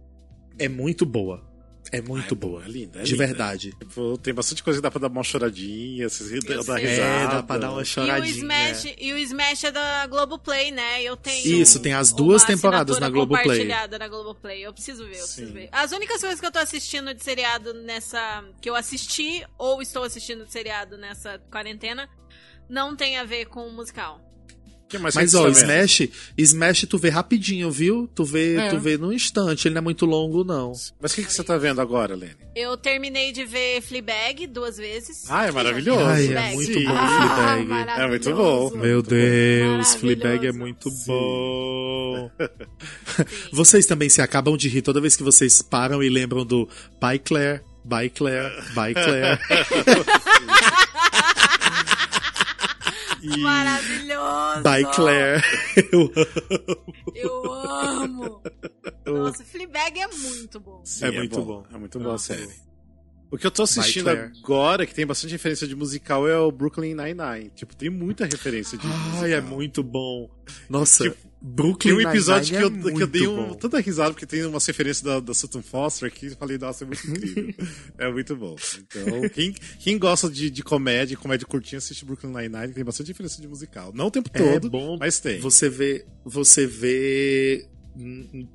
[0.59, 1.53] é muito boa.
[1.93, 2.53] É muito Ah, é boa.
[2.61, 3.27] boa, é linda, é de linda.
[3.27, 3.71] verdade.
[3.79, 6.05] Tipo, tem bastante coisa que dá pra dar uma choradinha,
[6.49, 7.03] Eu dar risada.
[7.03, 8.33] É, dá pra dar uma E o, choradinha.
[8.37, 11.03] Smash, e o Smash é da Globoplay, né?
[11.03, 11.61] Eu tenho.
[11.61, 13.45] Isso, tem as duas temporadas na Globoplay.
[13.45, 14.65] compartilhada na Globoplay.
[14.65, 15.53] Eu preciso ver, eu preciso Sim.
[15.53, 15.69] ver.
[15.71, 18.43] As únicas coisas que eu tô assistindo de seriado nessa.
[18.63, 22.09] que eu assisti ou estou assistindo de seriado nessa quarentena
[22.69, 24.21] não tem a ver com o musical.
[24.95, 25.57] Que mais Mas ó, tá vendo?
[25.57, 28.09] Smash, Smash tu vê rapidinho, viu?
[28.15, 28.69] Tu vê, É.
[28.71, 30.73] tu vê num instante, ele não é muito longo não.
[31.01, 32.37] Mas o que, que você tá vendo agora, Lene?
[32.55, 35.25] Eu terminei de ver Fleabag duas vezes.
[35.29, 36.05] Ah, é maravilhoso.
[36.05, 38.01] Ai, é muito bom Ah, Fleabag.
[38.01, 38.71] É muito bom.
[38.77, 39.95] Meu Deus.
[39.97, 41.05] Fleabag é muito Sim.
[41.09, 42.31] bom.
[42.39, 43.25] Sim.
[43.53, 46.69] Vocês também se acabam de rir toda vez que vocês param e lembram do
[47.01, 49.39] Bye Claire, Bye Claire, Bye Claire.
[53.39, 54.63] Maravilhoso!
[54.63, 55.43] Bye Claire.
[55.93, 56.83] Eu amo.
[57.15, 58.43] Eu amo!
[59.07, 60.81] Nossa, Fleabag é muito bom.
[60.85, 61.65] Sim, É muito bom.
[61.73, 62.49] É muito boa a série.
[63.31, 66.95] O que eu tô assistindo agora, que tem bastante referência de musical, é o Brooklyn
[66.95, 67.51] Nine-Nine.
[67.51, 69.23] Tipo, tem muita referência de musical.
[69.25, 70.31] Ai, é muito bom.
[70.69, 71.17] Nossa, Tipo,
[71.47, 74.47] Brooklyn Tem um episódio que, eu, é que eu dei um, tanta risada, porque tem
[74.47, 77.55] umas referências da, da Sutton Foster aqui, eu falei, nossa, é muito incrível.
[77.99, 78.57] é muito bom.
[78.79, 83.43] Então, quem, quem gosta de, de comédia, comédia curtinha, assiste Brooklyn Nine-Nine, tem bastante referência
[83.43, 83.93] de musical.
[83.95, 85.39] Não o tempo É todo, bom mas tem.
[85.41, 87.69] Você vê, você vê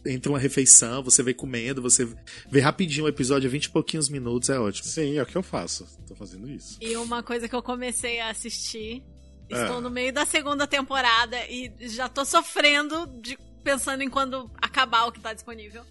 [0.03, 2.07] entre uma refeição, você vê comendo, você
[2.49, 4.89] vê rapidinho o episódio, 20 e pouquinhos minutos, é ótimo.
[4.89, 5.85] Sim, é o que eu faço.
[6.07, 6.77] Tô fazendo isso.
[6.81, 9.03] E uma coisa que eu comecei a assistir,
[9.49, 9.81] estou Ah.
[9.81, 15.11] no meio da segunda temporada e já tô sofrendo de pensando em quando acabar o
[15.11, 15.83] que tá disponível.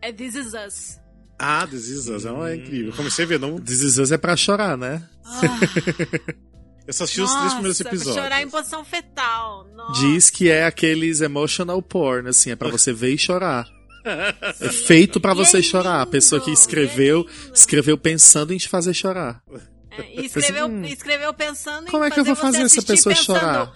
[0.00, 0.98] É This Is Us.
[1.38, 2.92] Ah, This Is Us, é uma- é incrível.
[2.92, 3.58] Comecei a ver, não.
[3.58, 5.02] This Is Us é pra chorar, né?
[5.24, 5.36] Ah,
[6.86, 8.14] Eu só assisti os três primeiros nossa, episódios.
[8.24, 9.64] chorar em posição fetal.
[9.76, 10.00] Nossa.
[10.00, 13.66] Diz que é aqueles emotional porn, assim, é pra você ver e chorar.
[14.02, 16.00] É feito pra E você é chorar.
[16.00, 19.42] A pessoa que escreveu, é escreveu pensando em te fazer chorar.
[19.90, 22.82] É, e escreveu, Hum, escreveu pensando em como é que eu vou você fazer essa
[22.82, 23.72] pessoa pensando, chorar?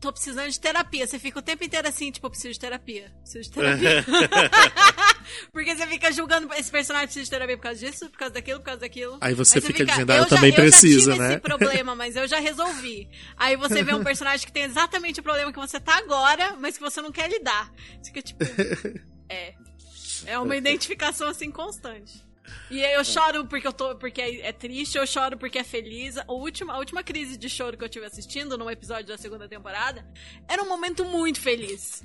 [0.00, 1.06] Tô precisando de terapia.
[1.06, 3.10] Você fica o tempo inteiro assim, tipo, preciso de terapia.
[3.22, 4.04] Preciso de terapia.
[5.52, 8.60] Porque você fica julgando esse personagem precisa de terapia por causa disso, por causa daquilo,
[8.60, 9.18] por causa daquilo.
[9.20, 11.32] Aí você fica dizendo, ah, eu eu também já, preciso, eu já tive né?
[11.34, 13.08] esse problema, mas eu já resolvi.
[13.36, 16.76] Aí você vê um personagem que tem exatamente o problema que você tá agora, mas
[16.76, 17.72] que você não quer lidar.
[18.00, 18.44] Você fica tipo.
[19.28, 19.54] É.
[20.24, 22.24] É uma identificação assim constante.
[22.70, 23.94] E aí eu choro porque eu tô.
[23.96, 26.16] porque é, é triste, eu choro porque é feliz.
[26.16, 29.48] A última, a última crise de choro que eu tive assistindo, num episódio da segunda
[29.48, 30.04] temporada,
[30.48, 32.02] era um momento muito feliz.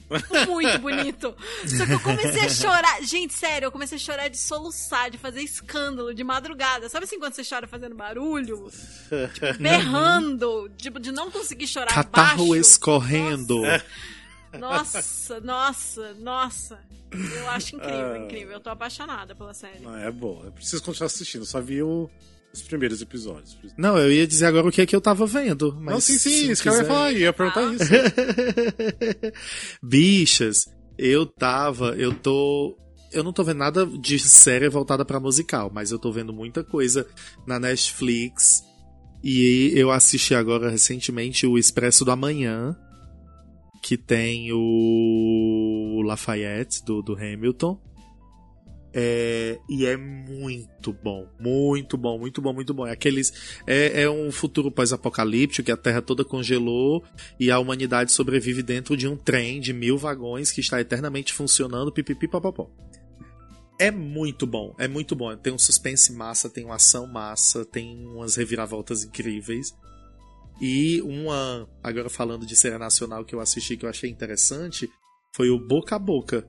[0.47, 1.35] Muito bonito.
[1.65, 3.01] Só que eu comecei a chorar.
[3.03, 6.87] Gente, sério, eu comecei a chorar de soluçar, de fazer escândalo, de madrugada.
[6.89, 8.69] Sabe assim quando você chora fazendo barulho?
[9.33, 12.55] Tipo, berrando, tipo, de não conseguir chorar Catarro baixo.
[12.55, 13.61] escorrendo.
[13.61, 13.85] Nossa,
[14.59, 16.79] nossa, nossa.
[17.11, 18.17] Eu acho incrível, Ah.
[18.19, 18.53] incrível.
[18.53, 19.79] Eu tô apaixonada pela série.
[19.79, 20.41] Não, é bom.
[20.45, 21.45] Eu preciso continuar assistindo.
[21.45, 22.09] Só vi o-
[22.53, 23.57] os primeiros episódios.
[23.77, 25.75] Não, eu ia dizer agora o que é que eu tava vendo.
[25.79, 26.51] Mas não, sim, sim.
[26.51, 27.11] Isso que eu ia falar.
[27.13, 27.73] Eu ia perguntar Ah.
[27.73, 27.83] isso.
[29.83, 30.65] Bichas,
[30.97, 32.77] eu tava, eu tô.
[33.11, 36.63] Eu não tô vendo nada de série voltada pra musical, mas eu tô vendo muita
[36.63, 37.05] coisa
[37.45, 38.63] na Netflix.
[39.23, 42.75] E eu assisti agora recentemente o Expresso do Amanhã,
[43.81, 47.79] que tem o Lafayette do, do Hamilton.
[48.93, 52.85] É, e é muito bom, muito bom, muito bom, muito bom.
[52.85, 57.03] É aqueles é, é um futuro pós-apocalíptico que a Terra toda congelou
[57.39, 61.91] e a humanidade sobrevive dentro de um trem de mil vagões que está eternamente funcionando,
[61.91, 62.69] pipipi papapó.
[63.79, 65.35] É muito bom, é muito bom.
[65.37, 69.73] Tem um suspense massa, tem uma ação massa, tem umas reviravoltas incríveis.
[70.61, 74.87] E uma, agora falando de série nacional que eu assisti que eu achei interessante,
[75.35, 76.45] foi o Boca a Boca,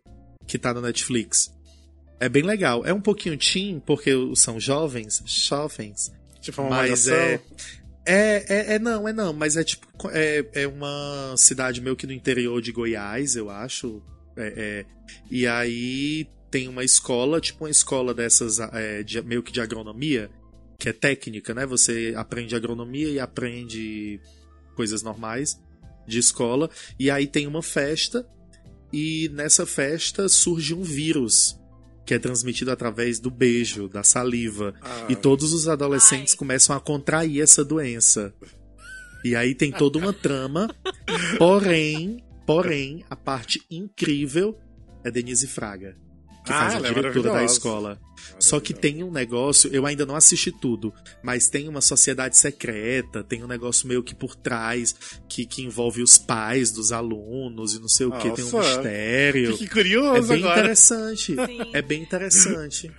[0.47, 1.51] que tá no Netflix.
[2.21, 2.85] É bem legal.
[2.85, 7.41] É um pouquinho teen, porque são jovens, jovens, Tipo, uma mas é,
[8.05, 12.07] é, é, é não, é não, mas é tipo, é, é uma cidade meio que
[12.07, 14.03] no interior de Goiás, eu acho.
[14.37, 14.87] É, é.
[15.31, 20.31] e aí tem uma escola, tipo uma escola dessas, é, de- meio que de agronomia,
[20.83, 21.64] que é técnica, né?
[21.64, 24.20] Você aprende agronomia e aprende
[24.74, 25.57] coisas normais
[26.09, 26.68] de escola.
[26.99, 28.26] E aí tem uma festa,
[28.93, 31.57] e nessa festa surge um vírus.
[32.05, 34.74] Que é transmitido através do beijo, da saliva.
[34.83, 36.39] Ah, E todos os adolescentes Ai.
[36.39, 38.35] começam a contrair essa doença.
[39.24, 40.68] E aí tem toda uma trama.
[41.39, 44.59] Porém, porém, a parte incrível
[45.05, 45.97] é Denise Fraga,
[46.45, 47.45] que Ah, faz a é diretora da maravilhosa.
[47.55, 48.01] escola.
[48.39, 50.93] Só que tem um negócio, eu ainda não assisti tudo,
[51.23, 54.95] mas tem uma sociedade secreta, tem um negócio meio que por trás,
[55.29, 59.57] que, que envolve os pais dos alunos e não sei o que, tem um mistério.
[59.57, 60.61] Que É curioso bem agora.
[60.61, 61.35] interessante.
[61.35, 61.70] Sim.
[61.73, 62.91] É bem interessante.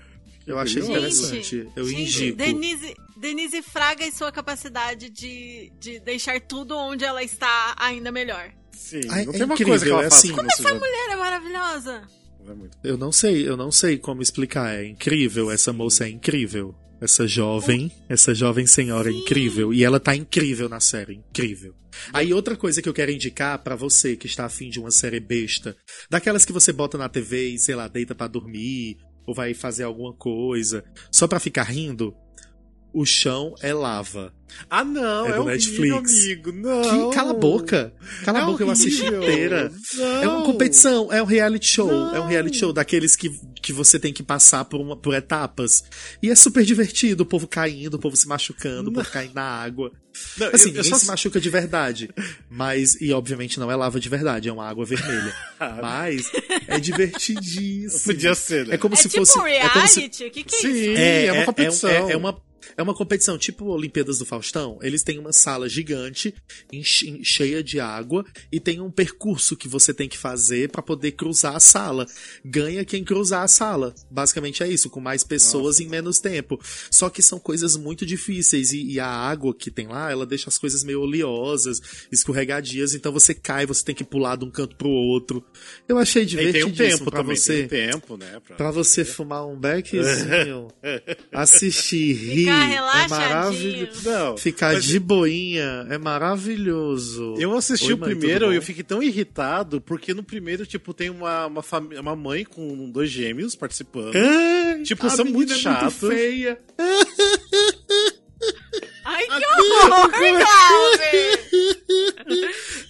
[0.45, 1.25] Eu achei curioso.
[1.27, 1.69] interessante.
[1.75, 2.37] Eu gente, indico.
[2.37, 8.51] Denise, Denise Fraga e sua capacidade de, de deixar tudo onde ela está ainda melhor.
[8.73, 10.35] Sim, Ai, não é tem uma incrível, coisa que ela é faça assim.
[10.35, 12.01] Como seja- Mulher é maravilhosa.
[12.47, 14.75] É muito- Eu não sei, eu não sei como explicar.
[14.75, 16.75] É incrível, essa moça é incrível.
[17.01, 19.73] Essa jovem, essa jovem senhora é incrível.
[19.73, 21.75] E ela tá incrível na série, incrível.
[22.13, 25.19] Aí outra coisa que eu quero indicar pra você que está afim de uma série
[25.19, 25.75] besta,
[26.09, 29.83] daquelas que você bota na TV e, sei lá, deita pra dormir, ou vai fazer
[29.83, 32.15] alguma coisa, só pra ficar rindo,
[32.93, 34.31] O Chão é Lava.
[34.69, 36.23] Ah, não, É é, do horrível, Netflix.
[36.25, 36.51] amigo.
[36.51, 37.09] Não.
[37.09, 37.91] Que, cala a boca!
[38.23, 39.23] Cala É a boca, eu assisti horrível.
[39.23, 39.71] inteira.
[39.95, 40.23] Não.
[40.23, 41.87] É uma competição, é um reality show.
[41.87, 42.15] Não.
[42.15, 43.31] É um reality show daqueles que,
[43.63, 45.83] que você tem que passar por, uma, por etapas.
[46.21, 49.41] E é super divertido, o povo caindo, o povo se machucando, o povo caindo na
[49.43, 49.91] água.
[50.37, 52.09] Não, Assim, eu- eu ninguém só- se machuca de verdade.
[52.47, 55.33] Mas, e obviamente não é lava de verdade, é uma água vermelha.
[55.81, 56.31] Mas
[56.67, 58.13] é divertidíssimo.
[58.13, 58.75] Podia ser, né?
[58.75, 59.39] É como é se tipo fosse.
[59.39, 60.25] um é como se- reality?
[60.25, 61.01] O que, que é Sim, isso?
[61.01, 61.89] é, uma competição.
[61.89, 62.39] É, é uma,
[62.77, 64.79] É uma competição tipo Olimpíadas do Faustão.
[64.81, 66.33] Eles têm uma sala gigante,
[67.23, 71.55] cheia de água, e tem um percurso que você tem que fazer pra poder cruzar
[71.55, 72.05] a sala.
[72.43, 73.93] Ganha quem cruzar a sala.
[74.09, 76.59] Basicamente é isso, com mais pessoas em menos tempo.
[76.91, 80.49] Só que são coisas muito difíceis, e, e a água que tem lá, ela deixa
[80.49, 84.75] as coisas meio oleosas, escorregadias, então você cai, você tem que pular de um canto
[84.75, 85.43] pro outro.
[85.87, 87.67] Eu achei E divertidíssimo tem um tempo pra também, você.
[87.67, 88.39] tem um tempo, né?
[88.45, 88.55] Pra...
[88.55, 90.67] Pra você fumar um beckzinho,
[91.31, 94.09] assistir, rir, é maravilhoso.
[94.09, 97.35] Não, Ficar mas de boinha é maravilhoso.
[97.37, 100.93] Eu assisti Oi, o mãe, primeiro e eu fiquei tão irritado, porque no primeiro, tipo,
[100.93, 104.13] tem uma, uma, fami- uma mãe com dois gêmeos participando.
[104.15, 105.95] Ai, Tipo, são muito é chatos.
[106.09, 106.59] feia.
[109.05, 110.43] Ai, que horror, Glauber!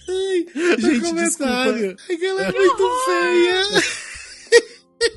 [0.08, 0.46] Ai,
[0.80, 1.74] gente, comentário.
[1.96, 2.02] desculpa.
[2.08, 3.62] Ai, que ela é muito feia.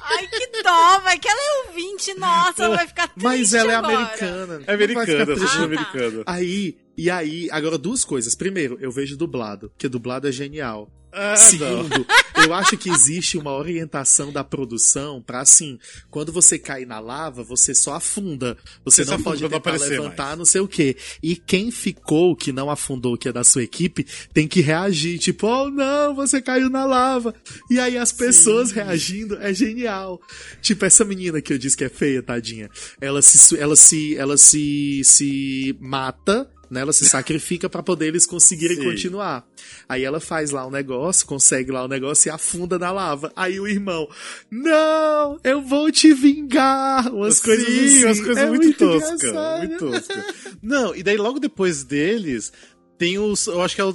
[0.09, 3.71] Ai, que dó, vai que ela é ouvinte, nossa, ela vai ficar triste Mas ela
[3.71, 3.95] é agora.
[3.97, 4.53] americana.
[4.55, 5.63] É Não vai americana, assistindo Ah, tá.
[5.65, 6.23] americano.
[6.25, 8.33] Aí, e aí, agora duas coisas.
[8.35, 10.91] Primeiro, eu vejo dublado, porque dublado é genial.
[11.11, 11.37] Ah, não.
[11.37, 12.05] Segundo,
[12.43, 15.79] eu acho que existe uma orientação da produção pra assim,
[16.11, 18.57] quando você cai na lava, você só afunda.
[18.85, 20.37] Você, Você não pode pra não tentar aparecer levantar, mais.
[20.37, 20.95] não sei o quê.
[21.23, 25.17] E quem ficou, que não afundou, que é da sua equipe, tem que reagir.
[25.17, 27.33] Tipo, oh não, você caiu na lava.
[27.69, 30.19] E aí as pessoas reagindo é genial.
[30.61, 32.69] Tipo, essa menina que eu disse que é feia, tadinha.
[33.01, 36.49] Ela se, ela se, ela se, se mata.
[36.69, 38.83] Né, ela se sacrifica pra poder eles conseguirem Sim.
[38.83, 39.47] continuar.
[39.87, 43.31] Aí ela faz lá um negócio, consegue lá o negócio e afunda na lava.
[43.35, 44.07] Aí o irmão,
[44.51, 47.13] não, eu vou te vingar.
[47.13, 48.05] Umas coisas Sim, assim.
[48.05, 49.11] umas coisas É muito, toscas.
[49.23, 49.67] engraçado.
[49.67, 50.25] Muito toscas.
[50.61, 52.51] Não, e daí logo depois deles.
[52.97, 53.45] Tem os.
[53.45, 53.91] Eu acho que é o,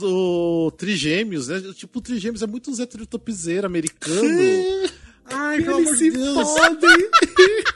[0.66, 1.60] o Trigêmeos, né?
[1.74, 4.22] Tipo, o Trigêmeos é muito um Zé Topzera americano.
[5.24, 6.36] Ai, pelo Eles amor se de Deus.
[6.48, 7.10] fodem.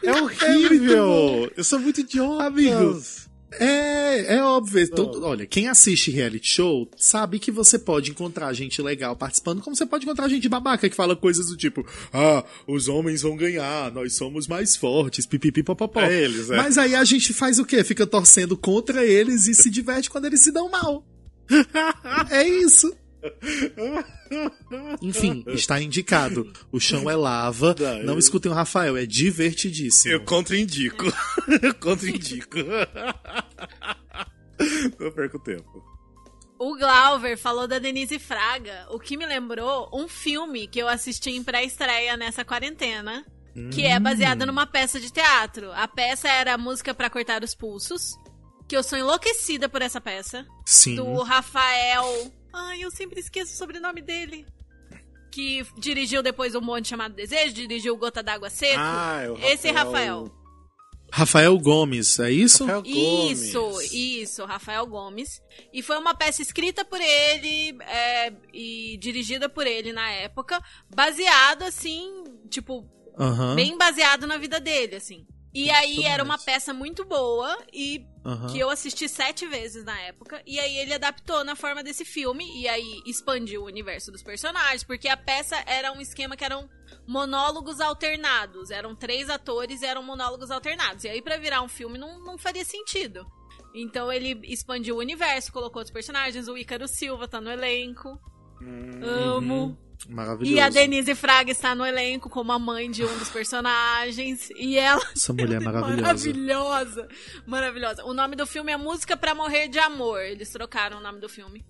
[0.05, 1.51] É horrível.
[1.57, 2.45] Eu sou muito idiota.
[2.45, 3.29] Amigos.
[3.59, 4.89] É, é óbvio.
[4.91, 9.75] Todo- olha, quem assiste reality show sabe que você pode encontrar gente legal participando, como
[9.75, 13.91] você pode encontrar gente babaca que fala coisas do tipo: Ah, os homens vão ganhar,
[13.93, 16.01] nós somos mais fortes, pipipi popopó.
[16.01, 16.57] É eles, é.
[16.57, 17.83] Mas aí a gente faz o quê?
[17.85, 21.05] Fica torcendo contra eles e se diverte quando eles se dão mal.
[22.31, 22.93] é isso.
[25.03, 26.53] Enfim, está indicado.
[26.73, 27.75] O chão é lava.
[27.79, 30.13] Não, Não eu- escutem o Rafael, é divertidíssimo.
[30.15, 31.05] Eu contraindico.
[31.63, 32.59] Eu contraindico.
[34.99, 35.85] Não perco tempo.
[36.59, 41.31] O Glauber falou da Denise Fraga, o que me lembrou um filme que eu assisti
[41.31, 43.25] em pré-estreia nessa quarentena,
[43.71, 45.71] que é baseado numa peça de teatro.
[45.73, 48.15] A peça era Música pra Cortar os Pulsos,
[48.67, 50.97] que eu sou enlouquecida por essa peça, Sim.
[50.97, 52.33] do Rafael...
[52.57, 54.47] Ai, eu sempre esqueço o sobrenome dele.
[55.31, 58.79] Que dirigiu depois um monte chamado Desejo, dirigiu Gota d'Água Seco.
[58.79, 60.33] Ah, é o Esse Rafael.
[61.13, 62.65] Rafael Gomes, é isso?
[62.65, 63.43] Rafael Gomes.
[63.43, 65.41] Isso, isso, Rafael Gomes.
[65.73, 70.61] E foi uma peça escrita por ele é, e dirigida por ele na época,
[70.95, 72.85] baseado assim, tipo,
[73.55, 75.27] bem baseado na vida dele, assim.
[75.57, 78.49] E aí Tudo era uma peça muito boa e aham.
[78.49, 80.43] que eu assisti sete vezes na época.
[80.47, 84.85] E aí ele adaptou na forma desse filme e aí expandiu o universo dos personagens,
[84.85, 86.69] porque a peça era um esquema que eram
[87.07, 88.71] monólogos alternados.
[88.71, 91.05] Eram três atores e eram monólogos alternados.
[91.05, 93.27] E aí pra virar um filme não, não faria sentido.
[93.75, 96.49] Então ele expandiu o universo, colocou outros personagens.
[96.49, 98.21] O Ícaro Silva tá no elenco.
[99.03, 99.79] Amo.
[100.09, 100.55] Maravilhoso.
[100.57, 104.49] E a Denise Fraga está no elenco como a mãe de um dos personagens.
[104.57, 106.03] E ela Essa mulher é maravilhosa.
[106.03, 107.09] Maravilhosa.
[107.47, 108.05] Maravilhosa.
[108.05, 110.21] O nome do filme é Música pra Morrer de Amor.
[110.23, 111.65] Eles trocaram o nome do filme.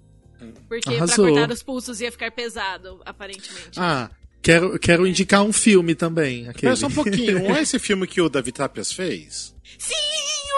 [0.68, 1.24] Porque Arrasou.
[1.24, 3.78] pra cortar os pulsos ia ficar pesado, aparentemente.
[3.80, 4.10] Ah,
[4.42, 6.46] quero, quero indicar um filme também.
[6.46, 6.76] Aquele.
[6.76, 7.38] Só um pouquinho.
[7.48, 9.54] Não é esse filme que o Davi Trapias fez?
[9.78, 9.94] Sim,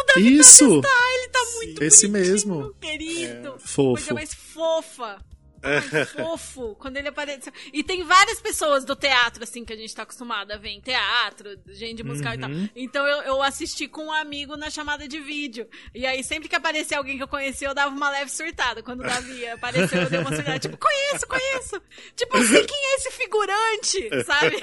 [0.03, 0.65] o Davi Isso!
[0.65, 2.75] ele tá muito Esse mesmo.
[2.81, 3.55] querido.
[3.61, 3.93] Fofo.
[3.93, 5.19] Coisa mais fofa.
[5.63, 7.53] Ai, fofo, quando ele apareceu.
[7.73, 10.81] E tem várias pessoas do teatro, assim, que a gente tá acostumado a ver em
[10.81, 12.51] teatro, gente musical e tal.
[12.51, 12.69] Uhum.
[12.75, 15.69] Então eu, eu assisti com um amigo na chamada de vídeo.
[15.95, 18.83] E aí, sempre que aparecia alguém que eu conhecia, eu dava uma leve surtada.
[18.83, 20.59] Quando o Davi apareceu, eu dei uma surtada.
[20.59, 21.83] Tipo, conheço, conheço.
[22.17, 24.57] Tipo, eu sei quem é esse figurante, sabe?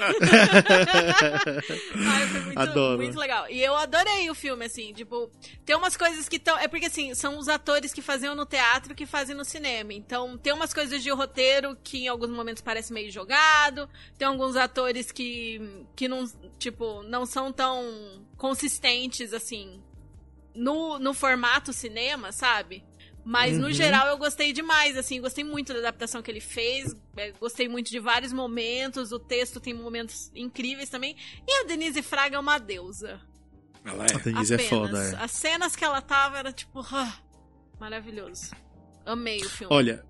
[1.94, 2.98] Ai, foi muito, Adoro.
[2.98, 3.48] muito legal.
[3.50, 5.30] E eu adorei o filme, assim, tipo,
[5.64, 6.58] tem umas coisas que estão.
[6.58, 9.92] É porque, assim, são os atores que faziam no teatro que fazem no cinema.
[9.92, 13.88] Então, tem umas coisas de roteiro que em alguns momentos parece meio jogado.
[14.18, 16.24] Tem alguns atores que, que não,
[16.58, 19.82] tipo, não são tão consistentes, assim,
[20.54, 22.84] no, no formato cinema, sabe?
[23.28, 23.72] Mas, no Uhum.
[23.72, 27.90] geral, eu gostei demais, assim, gostei muito da adaptação que ele fez, é, gostei muito
[27.90, 32.56] de vários momentos, o texto tem momentos incríveis também, e a Denise Fraga é uma
[32.58, 33.20] deusa.
[33.84, 34.18] Ela A é.
[34.20, 34.68] Denise é Apenas.
[34.70, 35.16] foda, é.
[35.24, 37.18] As cenas que ela tava era tipo, ah,
[37.80, 38.52] maravilhoso.
[39.04, 39.74] Amei o filme.
[39.74, 40.04] Olha,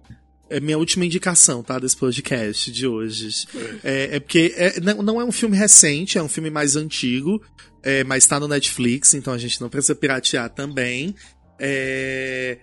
[0.48, 1.78] é minha última indicação, tá?
[1.78, 3.46] Desse podcast de hoje.
[3.82, 7.42] É, é porque é- não, não é um filme recente, é um filme mais antigo,
[7.82, 11.14] é, mas tá no Netflix, então a gente não precisa piratear também.
[11.58, 12.58] É,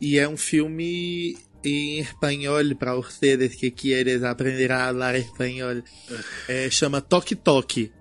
[0.00, 5.82] e é um filme em espanhol para vocês que querem aprender a falar espanhol.
[6.48, 7.92] É, chama Toque Toque,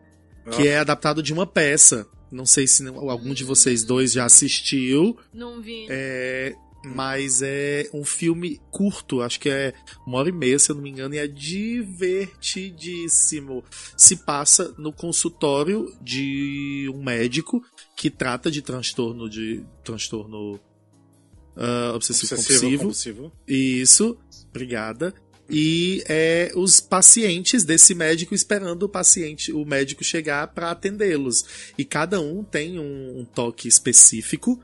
[0.55, 2.07] que é adaptado de uma peça.
[2.31, 5.17] Não sei se algum de vocês dois já assistiu.
[5.33, 5.88] Não vi.
[5.89, 6.53] É,
[6.86, 9.73] mas é um filme curto, acho que é
[10.05, 13.63] uma hora e meia, se eu não me engano, e é divertidíssimo.
[13.97, 17.63] Se passa no consultório de um médico
[17.95, 20.59] que trata de transtorno de transtorno
[21.55, 22.77] ah, obsessivo, compulsivo.
[22.77, 23.31] compulsivo.
[23.47, 24.17] Isso,
[24.49, 25.13] obrigada.
[25.49, 31.45] E é os pacientes desse médico esperando o paciente, o médico chegar para atendê-los.
[31.77, 34.59] E cada um tem um, um toque específico.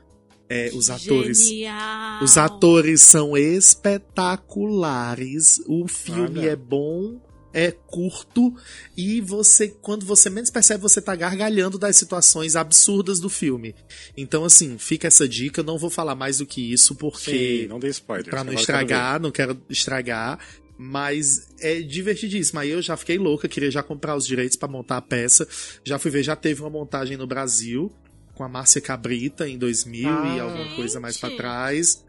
[0.52, 2.22] É, os atores, Genial.
[2.22, 5.62] os atores são espetaculares.
[5.66, 6.50] O filme Olha.
[6.50, 7.18] é bom,
[7.54, 8.54] é curto
[8.94, 13.74] e você, quando você menos percebe, você tá gargalhando das situações absurdas do filme.
[14.14, 15.60] Então, assim, fica essa dica.
[15.60, 18.28] Eu não vou falar mais do que isso porque Sim, não dê spoiler.
[18.28, 20.38] Pra não estragar, não quero estragar.
[20.76, 22.60] Mas é divertidíssimo.
[22.60, 25.48] Aí eu já fiquei louca, queria já comprar os direitos pra montar a peça.
[25.82, 27.90] Já fui ver, já teve uma montagem no Brasil
[28.34, 30.34] com a Márcia Cabrita em 2000 Ah.
[30.36, 31.38] e alguma coisa mais pra Gente.
[31.38, 32.04] trás.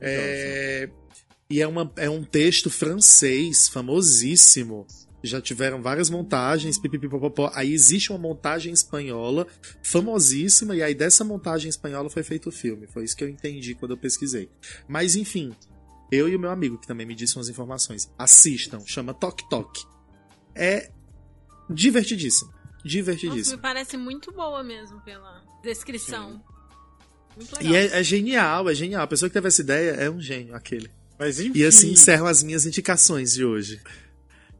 [0.00, 0.88] É,
[1.50, 4.86] E é, uma, é um texto francês famosíssimo.
[5.22, 7.50] Já tiveram várias montagens, pipipipopopó.
[7.54, 9.46] Aí existe uma montagem espanhola
[9.82, 12.86] famosíssima, e aí dessa montagem espanhola foi feito o filme.
[12.88, 14.48] Foi isso que eu entendi quando eu pesquisei.
[14.88, 15.52] Mas enfim,
[16.10, 19.84] eu e o meu amigo, que também me disse umas informações, assistam, chama Tok Tok.
[20.54, 20.90] É
[21.70, 22.50] divertidíssimo.
[22.84, 23.56] Nossa, Divertidíssimo.
[23.56, 26.42] me parece muito boa mesmo pela descrição.
[27.36, 27.72] Muito legal.
[27.72, 29.02] E é, é genial, é genial.
[29.02, 30.90] A pessoa que teve essa ideia é um gênio, aquele.
[31.18, 31.58] Mas enfim.
[31.58, 33.80] E assim encerram as minhas indicações de hoje.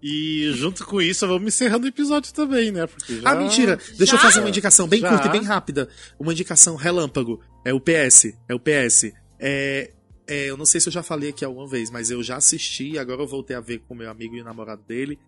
[0.03, 2.89] E junto com isso, vamos encerrando o episódio também, né?
[2.89, 3.31] Porque já...
[3.31, 3.79] Ah, mentira!
[3.97, 4.25] Deixa eu Já?
[4.25, 5.09] fazer uma indicação bem Já?
[5.09, 5.89] curta e bem rápida.
[6.18, 7.41] Uma indicação relâmpago.
[7.64, 8.35] É o PS.
[8.49, 9.12] É o PS.
[9.39, 9.93] É,
[10.27, 12.99] é, eu não sei se eu já falei aqui alguma vez, mas eu já assisti,
[12.99, 15.18] agora eu voltei a ver com meu amigo e o namorado dele.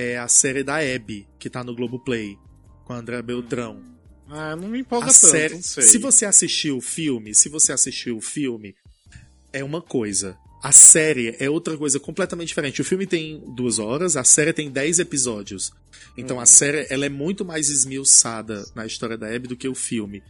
[0.00, 2.38] É a série da Abby, que tá no Globoplay.
[2.84, 3.82] Com a André Beltrão.
[4.30, 5.54] Ah, não me empolga A tanto, série.
[5.54, 5.82] não sei.
[5.82, 8.74] Se você assistiu o filme, se você assistiu o filme,
[9.52, 10.36] é uma coisa.
[10.62, 12.80] A série é outra coisa completamente diferente.
[12.80, 15.72] O filme tem duas horas, a série tem dez episódios.
[16.16, 16.42] Então Uhum.
[16.42, 20.22] a série ela é muito mais esmiuçada na história da Abby do que o filme.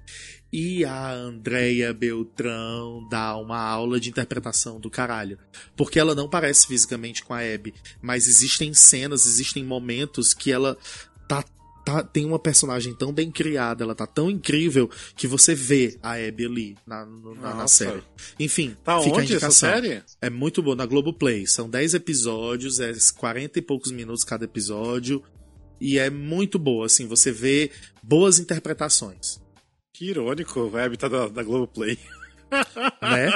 [0.53, 5.39] E a Andrea Beltrão dá uma aula de interpretação do caralho.
[5.77, 10.77] Porque ela não parece fisicamente com a Abby, mas existem cenas, existem momentos que ela
[11.29, 11.45] tá
[11.85, 16.13] tá- tem uma personagem tão bem criada, ela tá tão incrível que você vê a
[16.17, 18.03] Abby ali na, na, na série.
[18.39, 19.71] Enfim, Tá fica a onde essa indicação.
[19.71, 20.03] série?
[20.21, 21.47] É muito boa na Globoplay.
[21.47, 25.23] São 10 episódios, é 40 e poucos minutos cada episódio.
[25.81, 27.71] E é muito boa, assim, você vê
[28.03, 29.41] boas interpretações,
[29.99, 31.99] Que irônico, web tá da, da Globoplay.
[33.03, 33.33] né?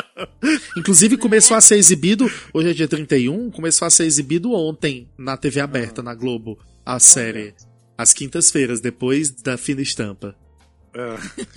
[0.77, 5.37] Inclusive começou a ser exibido, hoje é dia 31, começou a ser exibido ontem na
[5.37, 6.57] TV aberta, na Globo,
[6.87, 7.53] a série.
[7.99, 10.37] Às quintas-feiras, depois da fina estampa.
[10.95, 11.17] Ah,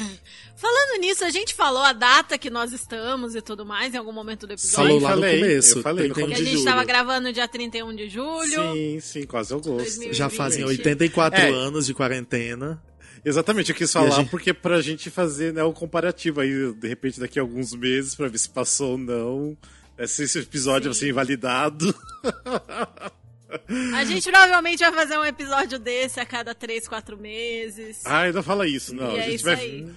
[0.58, 4.12] Falando nisso, a gente falou a data que nós estamos e tudo mais em algum
[4.12, 4.76] momento do episódio.
[4.88, 5.78] Falou lá falei, no começo.
[5.78, 6.66] eu falei no 31 Que a gente julho.
[6.66, 8.74] tava gravando dia 31 de julho.
[8.74, 9.84] sim, sim, quase ao gosto.
[9.84, 10.14] 2000.
[10.16, 10.80] Já fazem 20.
[10.80, 11.50] 84 É.
[11.52, 12.82] anos de quarentena.
[13.26, 17.20] Exatamente, eu quis falar gente- porque pra gente fazer né, o comparativo aí, de repente,
[17.20, 19.58] daqui a alguns meses, pra ver se passou ou não.
[19.98, 21.94] é, Se esse episódio vai ser invalidado.
[23.94, 28.02] A gente provavelmente vai fazer um episódio desse a cada 3, 4 meses.
[28.06, 29.16] Ah, ainda fala isso, não.
[29.16, 29.56] e a é gente isso vai.
[29.56, 29.88] aí.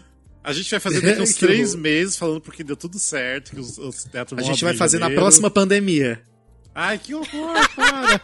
[0.45, 1.81] A gente vai fazer daqui uns Que três horror.
[1.83, 5.11] meses falando porque deu tudo certo, que os, os teatros A gente vai fazer na
[5.11, 6.23] próxima pandemia.
[6.75, 8.21] Ai, que horror, cara.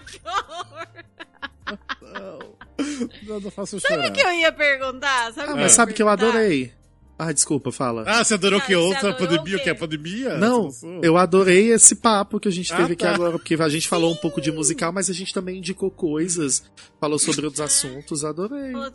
[2.01, 2.55] não,
[3.23, 3.97] não faço chorar.
[3.97, 5.33] Sabe o que eu ia perguntar?
[5.33, 6.73] Sabe o Ah, que mas sabe que eu adorei.
[7.17, 8.03] Ah, desculpa, fala.
[8.09, 9.57] Ah, você adorou Ah, que outra adorou pandemia?
[9.57, 10.37] o que é pandemia?
[10.37, 10.69] Não,
[11.01, 13.15] eu adorei esse papo que a gente Ah, teve aqui tá.
[13.15, 16.65] agora, porque a gente falou um pouco de musical, mas a gente também indicou coisas,
[17.01, 18.73] falou sobre outros assuntos, adorei.
[18.73, 18.93] Falou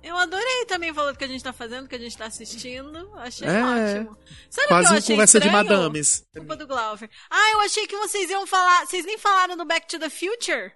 [0.00, 3.10] Eu adorei também falando que a gente tá fazendo, que a gente tá assistindo.
[3.16, 3.60] Achei É.
[3.64, 4.16] ótimo.
[4.48, 5.68] Sabe Quase uma conversa de estranho?
[5.68, 6.24] madames.
[6.36, 7.10] Culpa do Glauber.
[7.28, 8.86] Ah, eu achei que vocês iam falar.
[8.86, 10.70] Vocês nem falaram do Back to the Future?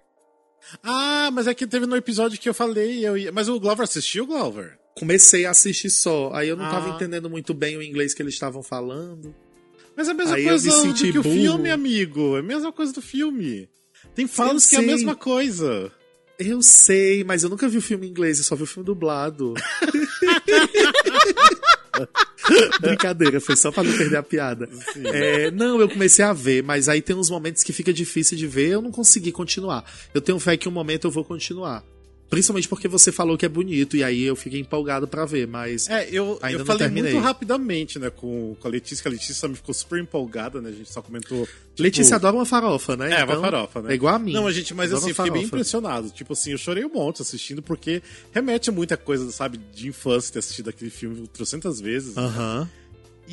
[0.83, 3.05] Ah, mas é que teve no episódio que eu falei.
[3.05, 3.31] Eu ia...
[3.31, 4.77] Mas o Glover assistiu, Glover?
[4.95, 6.95] Comecei a assistir só, aí eu não tava Ah.
[6.95, 9.33] entendendo muito bem o inglês que eles estavam falando.
[9.95, 12.35] Mas é a mesma Aí coisa me do que o filme, amigo.
[12.35, 13.69] É a mesma coisa do filme.
[14.15, 15.91] Tem falas que é a mesma coisa.
[16.39, 18.85] Eu sei, mas eu nunca vi o filme em inglês, eu só vi o filme
[18.85, 19.53] dublado.
[22.81, 24.69] Brincadeira, foi só pra não perder a piada.
[25.05, 28.47] É, não, eu comecei a ver, mas aí tem uns momentos que fica difícil de
[28.47, 29.83] ver, eu não consegui continuar.
[30.13, 31.83] Eu tenho fé que um momento eu vou continuar.
[32.31, 35.89] Principalmente porque você falou que é bonito, e aí eu fiquei empolgado pra ver, mas.
[35.89, 37.11] É, eu, Ainda eu não falei terminei.
[37.11, 40.69] muito rapidamente, né, com, com a Letícia, que a Letícia me ficou super empolgada, né?
[40.69, 41.45] A gente só comentou.
[41.45, 43.11] tipo, Letícia adora uma farofa, né?
[43.11, 43.91] É, Então, uma farofa, né?
[43.91, 44.31] É igual a mim.
[44.31, 46.09] Não, a gente, mas Adoro assim, fiquei bem impressionado.
[46.09, 48.01] Tipo assim, eu chorei um monte assistindo, porque
[48.31, 52.15] remete a muita coisa, sabe, de infância, ter assistido aquele filme trocentas vezes.
[52.15, 52.69] né?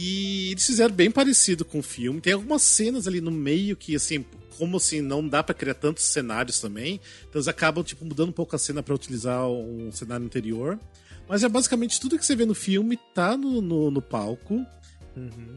[0.00, 2.20] E eles fizeram bem parecido com o filme.
[2.20, 4.24] Tem algumas cenas ali no meio que, assim,
[4.56, 7.00] como assim, não dá pra criar tantos cenários também.
[7.22, 10.78] Então eles acabam, tipo, mudando um pouco a cena pra utilizar um cenário anterior.
[11.28, 14.64] Mas é basicamente tudo que você vê no filme tá no, no, no palco.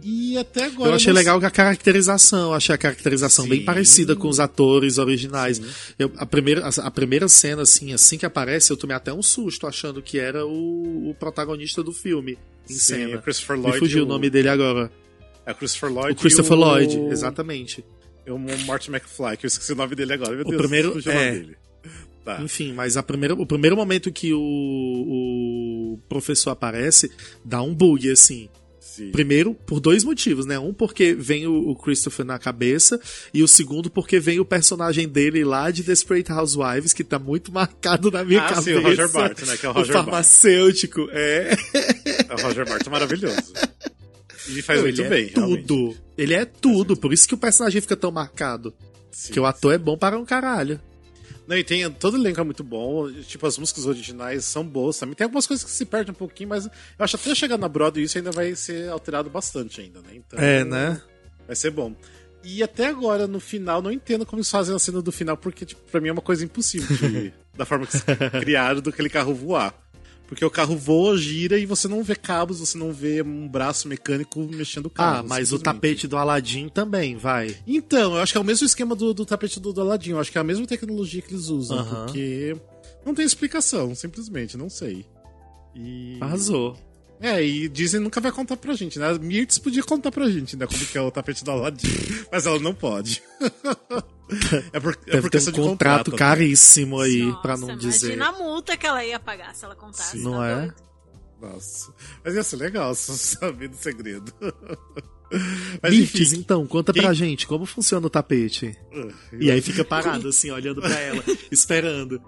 [0.03, 0.91] E até agora.
[0.91, 3.65] Eu achei não legal a caracterização, achei a caracterização bem Sim.
[3.65, 5.61] parecida com os atores originais.
[5.99, 9.21] Eu- a, primeira, a, a primeira cena, assim, assim que aparece, eu tomei até um
[9.21, 12.37] susto achando que era o, o protagonista do filme
[12.69, 13.17] em Sim, cena.
[13.17, 13.79] o Christopher Me Lloyd.
[13.79, 14.91] fugiu e o nome dele agora.
[15.45, 16.11] É o Christopher Lloyd.
[16.11, 17.83] O Christopher o- Lloyd, exatamente.
[18.25, 18.37] É o
[18.67, 20.31] Martin McFly, que eu esqueci o nome dele agora.
[20.35, 21.31] Meu O Deus, primeiro- fugiu o é.
[21.31, 21.55] dele.
[22.23, 22.39] Tá.
[22.39, 27.11] Enfim, mas a primeira, o primeiro momento que o, o professor aparece,
[27.43, 28.47] dá um bug, assim.
[28.93, 29.09] Sim.
[29.11, 30.59] Primeiro, por dois motivos, né?
[30.59, 32.99] Um, porque vem o, o Christopher na cabeça,
[33.33, 37.51] e o segundo, porque vem o personagem dele lá de Desperate Housewives, que tá muito
[37.53, 38.63] marcado na minha Ah, cabeça.
[38.63, 39.55] sim, o Roger Bart, né?
[39.55, 40.05] Que é o Roger Bart.
[40.05, 41.55] farmacêutico, é.
[42.29, 43.53] É o Roger Bart maravilhoso.
[44.49, 45.95] E faz Não, muito ele bem, é tudo.
[46.17, 48.73] Ele é tudo, por isso que o personagem fica tão marcado.
[49.09, 49.31] Sim.
[49.33, 50.79] Que o ator é bom para um caralho.
[51.51, 53.11] Não, e tem todo o elenco é muito bom.
[53.23, 55.13] Tipo, as músicas originais são boas também.
[55.15, 57.67] Tem algumas coisas que se perdem um pouquinho, mas eu acho que até chegar na
[57.67, 60.11] Broadway isso ainda vai ser alterado bastante ainda, né?
[60.13, 61.01] Então, É, né?
[61.45, 61.93] Vai ser bom.
[62.41, 65.65] E até agora, no final, não entendo como eles fazem a cena do final, porque,
[65.65, 67.99] tipo, pra mim é uma coisa impossível de- da forma que
[68.39, 69.75] criaram do aquele carro voar.
[70.31, 73.85] Porque o carro voa, gira e você não vê cabos, você não vê um braço
[73.85, 75.19] mecânico mexendo o carro.
[75.19, 77.53] Ah, mas o tapete do Aladdin também, vai.
[77.67, 80.11] Então, eu acho que é o mesmo esquema do, do tapete do, do Aladdin.
[80.11, 82.05] Eu acho que é a mesma tecnologia que eles usam, Aham.
[82.05, 82.55] porque
[83.05, 85.05] não tem explicação, simplesmente, não sei.
[85.75, 86.17] E...
[86.21, 86.77] Arrasou.
[87.21, 89.09] É, e Disney nunca vai contar pra gente, né?
[89.11, 90.65] A Mirtz podia contar pra gente, né?
[90.65, 91.87] Como que é o tapete do Aladdin,
[92.31, 93.21] mas ela não pode.
[94.73, 96.11] é por, é Deve por questão um de contrato contrato.
[96.11, 96.17] né?
[96.17, 98.13] caríssimo aí, Nossa, pra não dizer.
[98.15, 100.17] Imagina a multa que ela ia pagar se ela contasse.
[100.17, 100.23] Sim.
[100.23, 100.55] tá Não é?
[100.61, 100.75] doido?
[101.41, 101.93] Nossa.
[102.23, 104.33] Mas ia ser legal só saber do segredo.
[105.81, 105.93] mas.
[105.93, 108.75] Mirtes, então, conta quem- pra gente como funciona o tapete.
[109.39, 112.21] E aí fica parado, assim, olhando pra ela, esperando.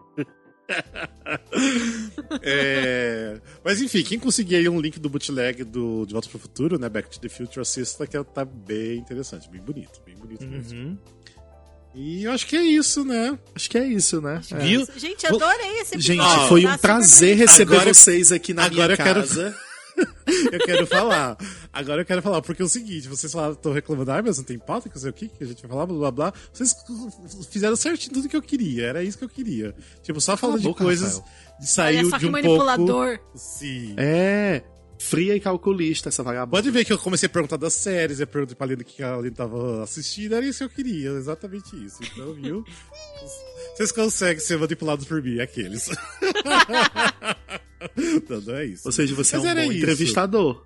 [2.41, 6.79] É, Mas enfim, quem conseguir aí um link do bootleg do De Volta pro Futuro,
[6.79, 6.89] né?
[6.89, 10.79] Back to the Future, assista, que tá bem interessante, bem bonito, bem bonito mesmo.
[10.79, 10.97] Uhum.
[11.95, 13.37] E eu acho que é isso, né?
[13.53, 14.41] Acho que é isso, né?
[14.51, 14.57] É.
[14.57, 14.87] Viu?
[14.97, 16.23] Gente, adorei esse episódio.
[16.23, 19.19] Gente, foi Tá um super prazer receber Agora- vocês aqui na agora minha eu quero-
[19.21, 19.55] casa.
[20.51, 21.37] Eu quero falar.
[21.71, 24.57] Agora eu quero falar, porque é o seguinte, vocês estão reclamando, ah, mas não tem
[24.57, 26.33] pauta, que não sei o que, que a gente vai falar, blá blá blá.
[26.51, 26.75] Vocês
[27.49, 29.75] fizeram certinho tudo que eu queria, era isso que eu queria.
[30.01, 31.57] Tipo, só falando de boca, coisas Rafael.
[31.59, 33.19] de saiu Olha só de que um manipulador.
[33.19, 33.37] pouco.
[33.37, 33.93] Sim.
[33.97, 34.63] É,
[34.99, 36.57] fria e calculista essa vagabunda.
[36.57, 39.03] Pode ver que eu comecei a perguntar das séries, eu perguntei pra Lina o que
[39.03, 41.99] a Lina tava assistindo, era isso que eu queria, exatamente isso.
[42.01, 42.63] Então, viu?
[43.75, 45.89] Vocês conseguem ser manipulados por mim, aqueles.
[47.97, 48.83] então, não é isso.
[48.85, 49.77] Ou seja, você Mas é um bom isso.
[49.77, 50.63] entrevistador.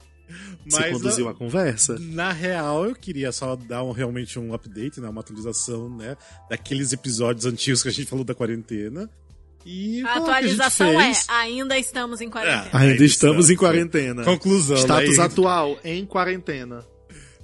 [0.68, 1.98] Você Mas, conduziu a- a conversa.
[2.00, 6.18] Na real, eu queria só dar um, realmente um update, né, uma atualização, né,
[6.50, 9.10] daqueles episódios antigos que a gente falou da quarentena.
[9.66, 11.26] E A gente atualização é, fez.
[11.30, 12.70] ainda estamos em quarentena.
[12.72, 13.10] Ah, Ainda Ainda estamos
[13.46, 13.50] estamos.
[13.50, 14.24] em quarentena.
[14.24, 15.24] Conclusão, Status né?
[15.24, 16.86] atual, em quarentena.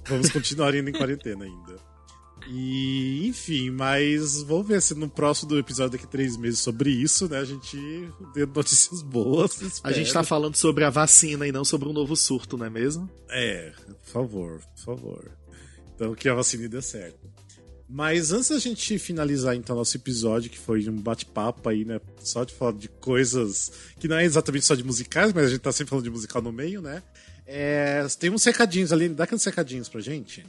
[0.06, 1.76] Vamos continuar indo em quarentena ainda.
[2.48, 7.28] E, enfim, mas vamos ver se no próximo episódio daqui a três meses sobre isso,
[7.28, 7.38] né?
[7.38, 7.76] A gente
[8.34, 9.62] dê notícias boas.
[9.62, 9.94] A espero.
[9.94, 13.08] gente tá falando sobre a vacina e não sobre um novo surto, não é mesmo?
[13.30, 13.72] É,
[14.04, 15.30] por favor, por favor.
[15.94, 17.34] Então que a vacina dê certo.
[17.88, 22.00] Mas antes da gente finalizar então nosso episódio, que foi um bate-papo aí, né?
[22.18, 25.60] Só de falar de coisas que não é exatamente só de musicais, mas a gente
[25.60, 27.02] tá sempre falando de musical no meio, né?
[27.46, 30.44] É, tem uns recadinhos ali, dá aqueles recadinhos pra gente.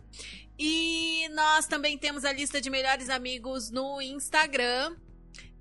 [0.59, 4.95] E nós também temos a lista de melhores amigos no Instagram.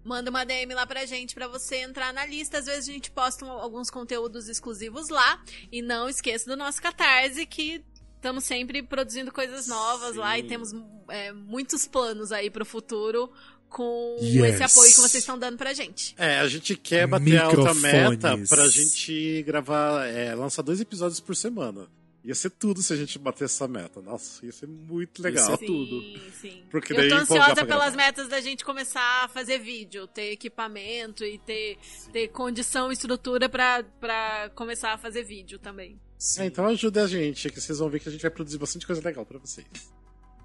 [0.05, 2.59] Manda uma DM lá pra gente pra você entrar na lista.
[2.59, 5.41] Às vezes a gente posta alguns conteúdos exclusivos lá.
[5.71, 7.85] E não esqueça do nosso Catarse, que
[8.17, 10.49] estamos sempre produzindo coisas novas lá e Sim.
[10.49, 10.73] temos
[11.09, 13.31] é, muitos planos aí pro futuro
[13.69, 14.55] com Yes.
[14.55, 16.15] esse apoio que vocês estão dando pra gente.
[16.19, 21.21] É, a gente quer bater a alta meta pra gente gravar, é, lançar dois episódios
[21.21, 21.87] por semana.
[22.29, 24.03] Ia ser tudo se a gente bater essa meta.
[24.03, 25.49] Nossa, ia ser muito legal.
[25.49, 26.03] Ia ser tudo.
[26.03, 26.62] Sim, sim.
[26.70, 30.33] Porque Eu daí tô empolgar ansiosa pelas metas da gente começar a fazer vídeo, ter
[30.33, 31.79] equipamento e ter,
[32.12, 35.99] ter condição e estrutura pra, pra começar a fazer vídeo também.
[36.37, 38.87] É, então ajuda a gente, que vocês vão ver que a gente vai produzir bastante
[38.87, 39.66] coisa legal pra vocês.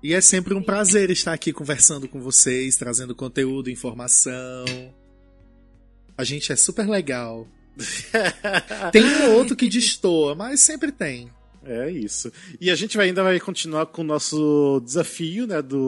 [0.01, 4.63] E é sempre um prazer estar aqui conversando com vocês, trazendo conteúdo, informação.
[6.17, 7.45] A gente é super legal.
[8.93, 11.29] Tem um ou outro que destoa, mas sempre tem.
[11.66, 12.32] É isso.
[12.59, 15.80] E a gente vai, ainda vai continuar com o nosso desafio, né, do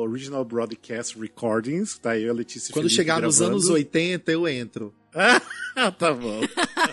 [0.00, 1.98] Original Broadcast Recordings.
[1.98, 3.56] Tá aí a Letícia Quando Felipe chegar nos gravando.
[3.56, 4.94] anos 80, eu entro.
[5.14, 5.40] Ah,
[5.92, 6.40] tá bom.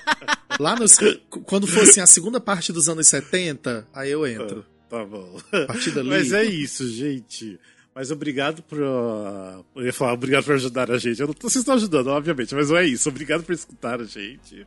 [0.60, 0.98] Lá nos.
[1.46, 4.66] quando fosse a segunda parte dos anos 70, aí eu entro.
[4.90, 5.38] Tá bom.
[5.52, 6.10] A partir dali.
[6.10, 7.60] Mas é isso, gente.
[7.94, 8.78] Mas obrigado por.
[8.80, 11.20] Eu ia falar obrigado por ajudar a gente.
[11.20, 13.10] Eu não vocês estão ajudando, obviamente, mas não é isso.
[13.10, 14.66] Obrigado por escutar a gente.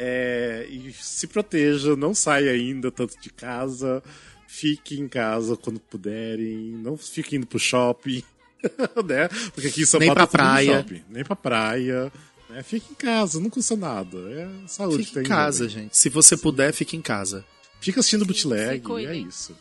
[0.00, 4.00] É, e se proteja, não saia ainda tanto de casa.
[4.46, 6.70] Fique em casa quando puderem.
[6.82, 8.22] Não fique indo pro shopping.
[9.04, 9.28] né?
[9.52, 10.76] Porque aqui em São Nem Paulo pra tá praia.
[10.78, 11.02] shopping.
[11.10, 12.12] Nem pra praia.
[12.48, 12.62] Né?
[12.62, 14.16] Fique em casa, não custa nada.
[14.18, 15.68] É saúde que Fique tá em casa, bem.
[15.74, 15.96] gente.
[15.96, 17.44] Se você puder, fique em casa.
[17.80, 19.56] Fica assistindo bootleg, é isso.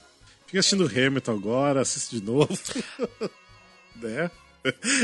[0.45, 2.57] Fica assistindo Hamilton agora, assiste de novo.
[4.01, 4.29] né?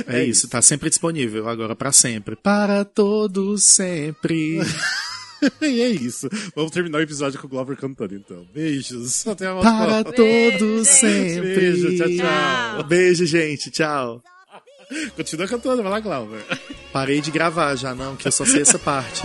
[0.08, 2.36] É, isso, tá sempre disponível, agora pra sempre.
[2.36, 4.60] Para todos sempre.
[5.62, 6.30] e é isso.
[6.56, 8.46] Vamos terminar o episódio com o Glover cantando, então.
[8.54, 9.26] Beijos.
[9.28, 9.88] Até a próxima.
[9.88, 11.56] Para todos sempre.
[11.56, 12.84] Beijo, tchau, tchau.
[12.84, 13.72] Beijo, gente.
[13.72, 14.22] Tchau.
[15.16, 16.44] Continua cantando, vai lá, Glover.
[16.92, 19.24] Parei de gravar já, não, que eu só sei essa parte.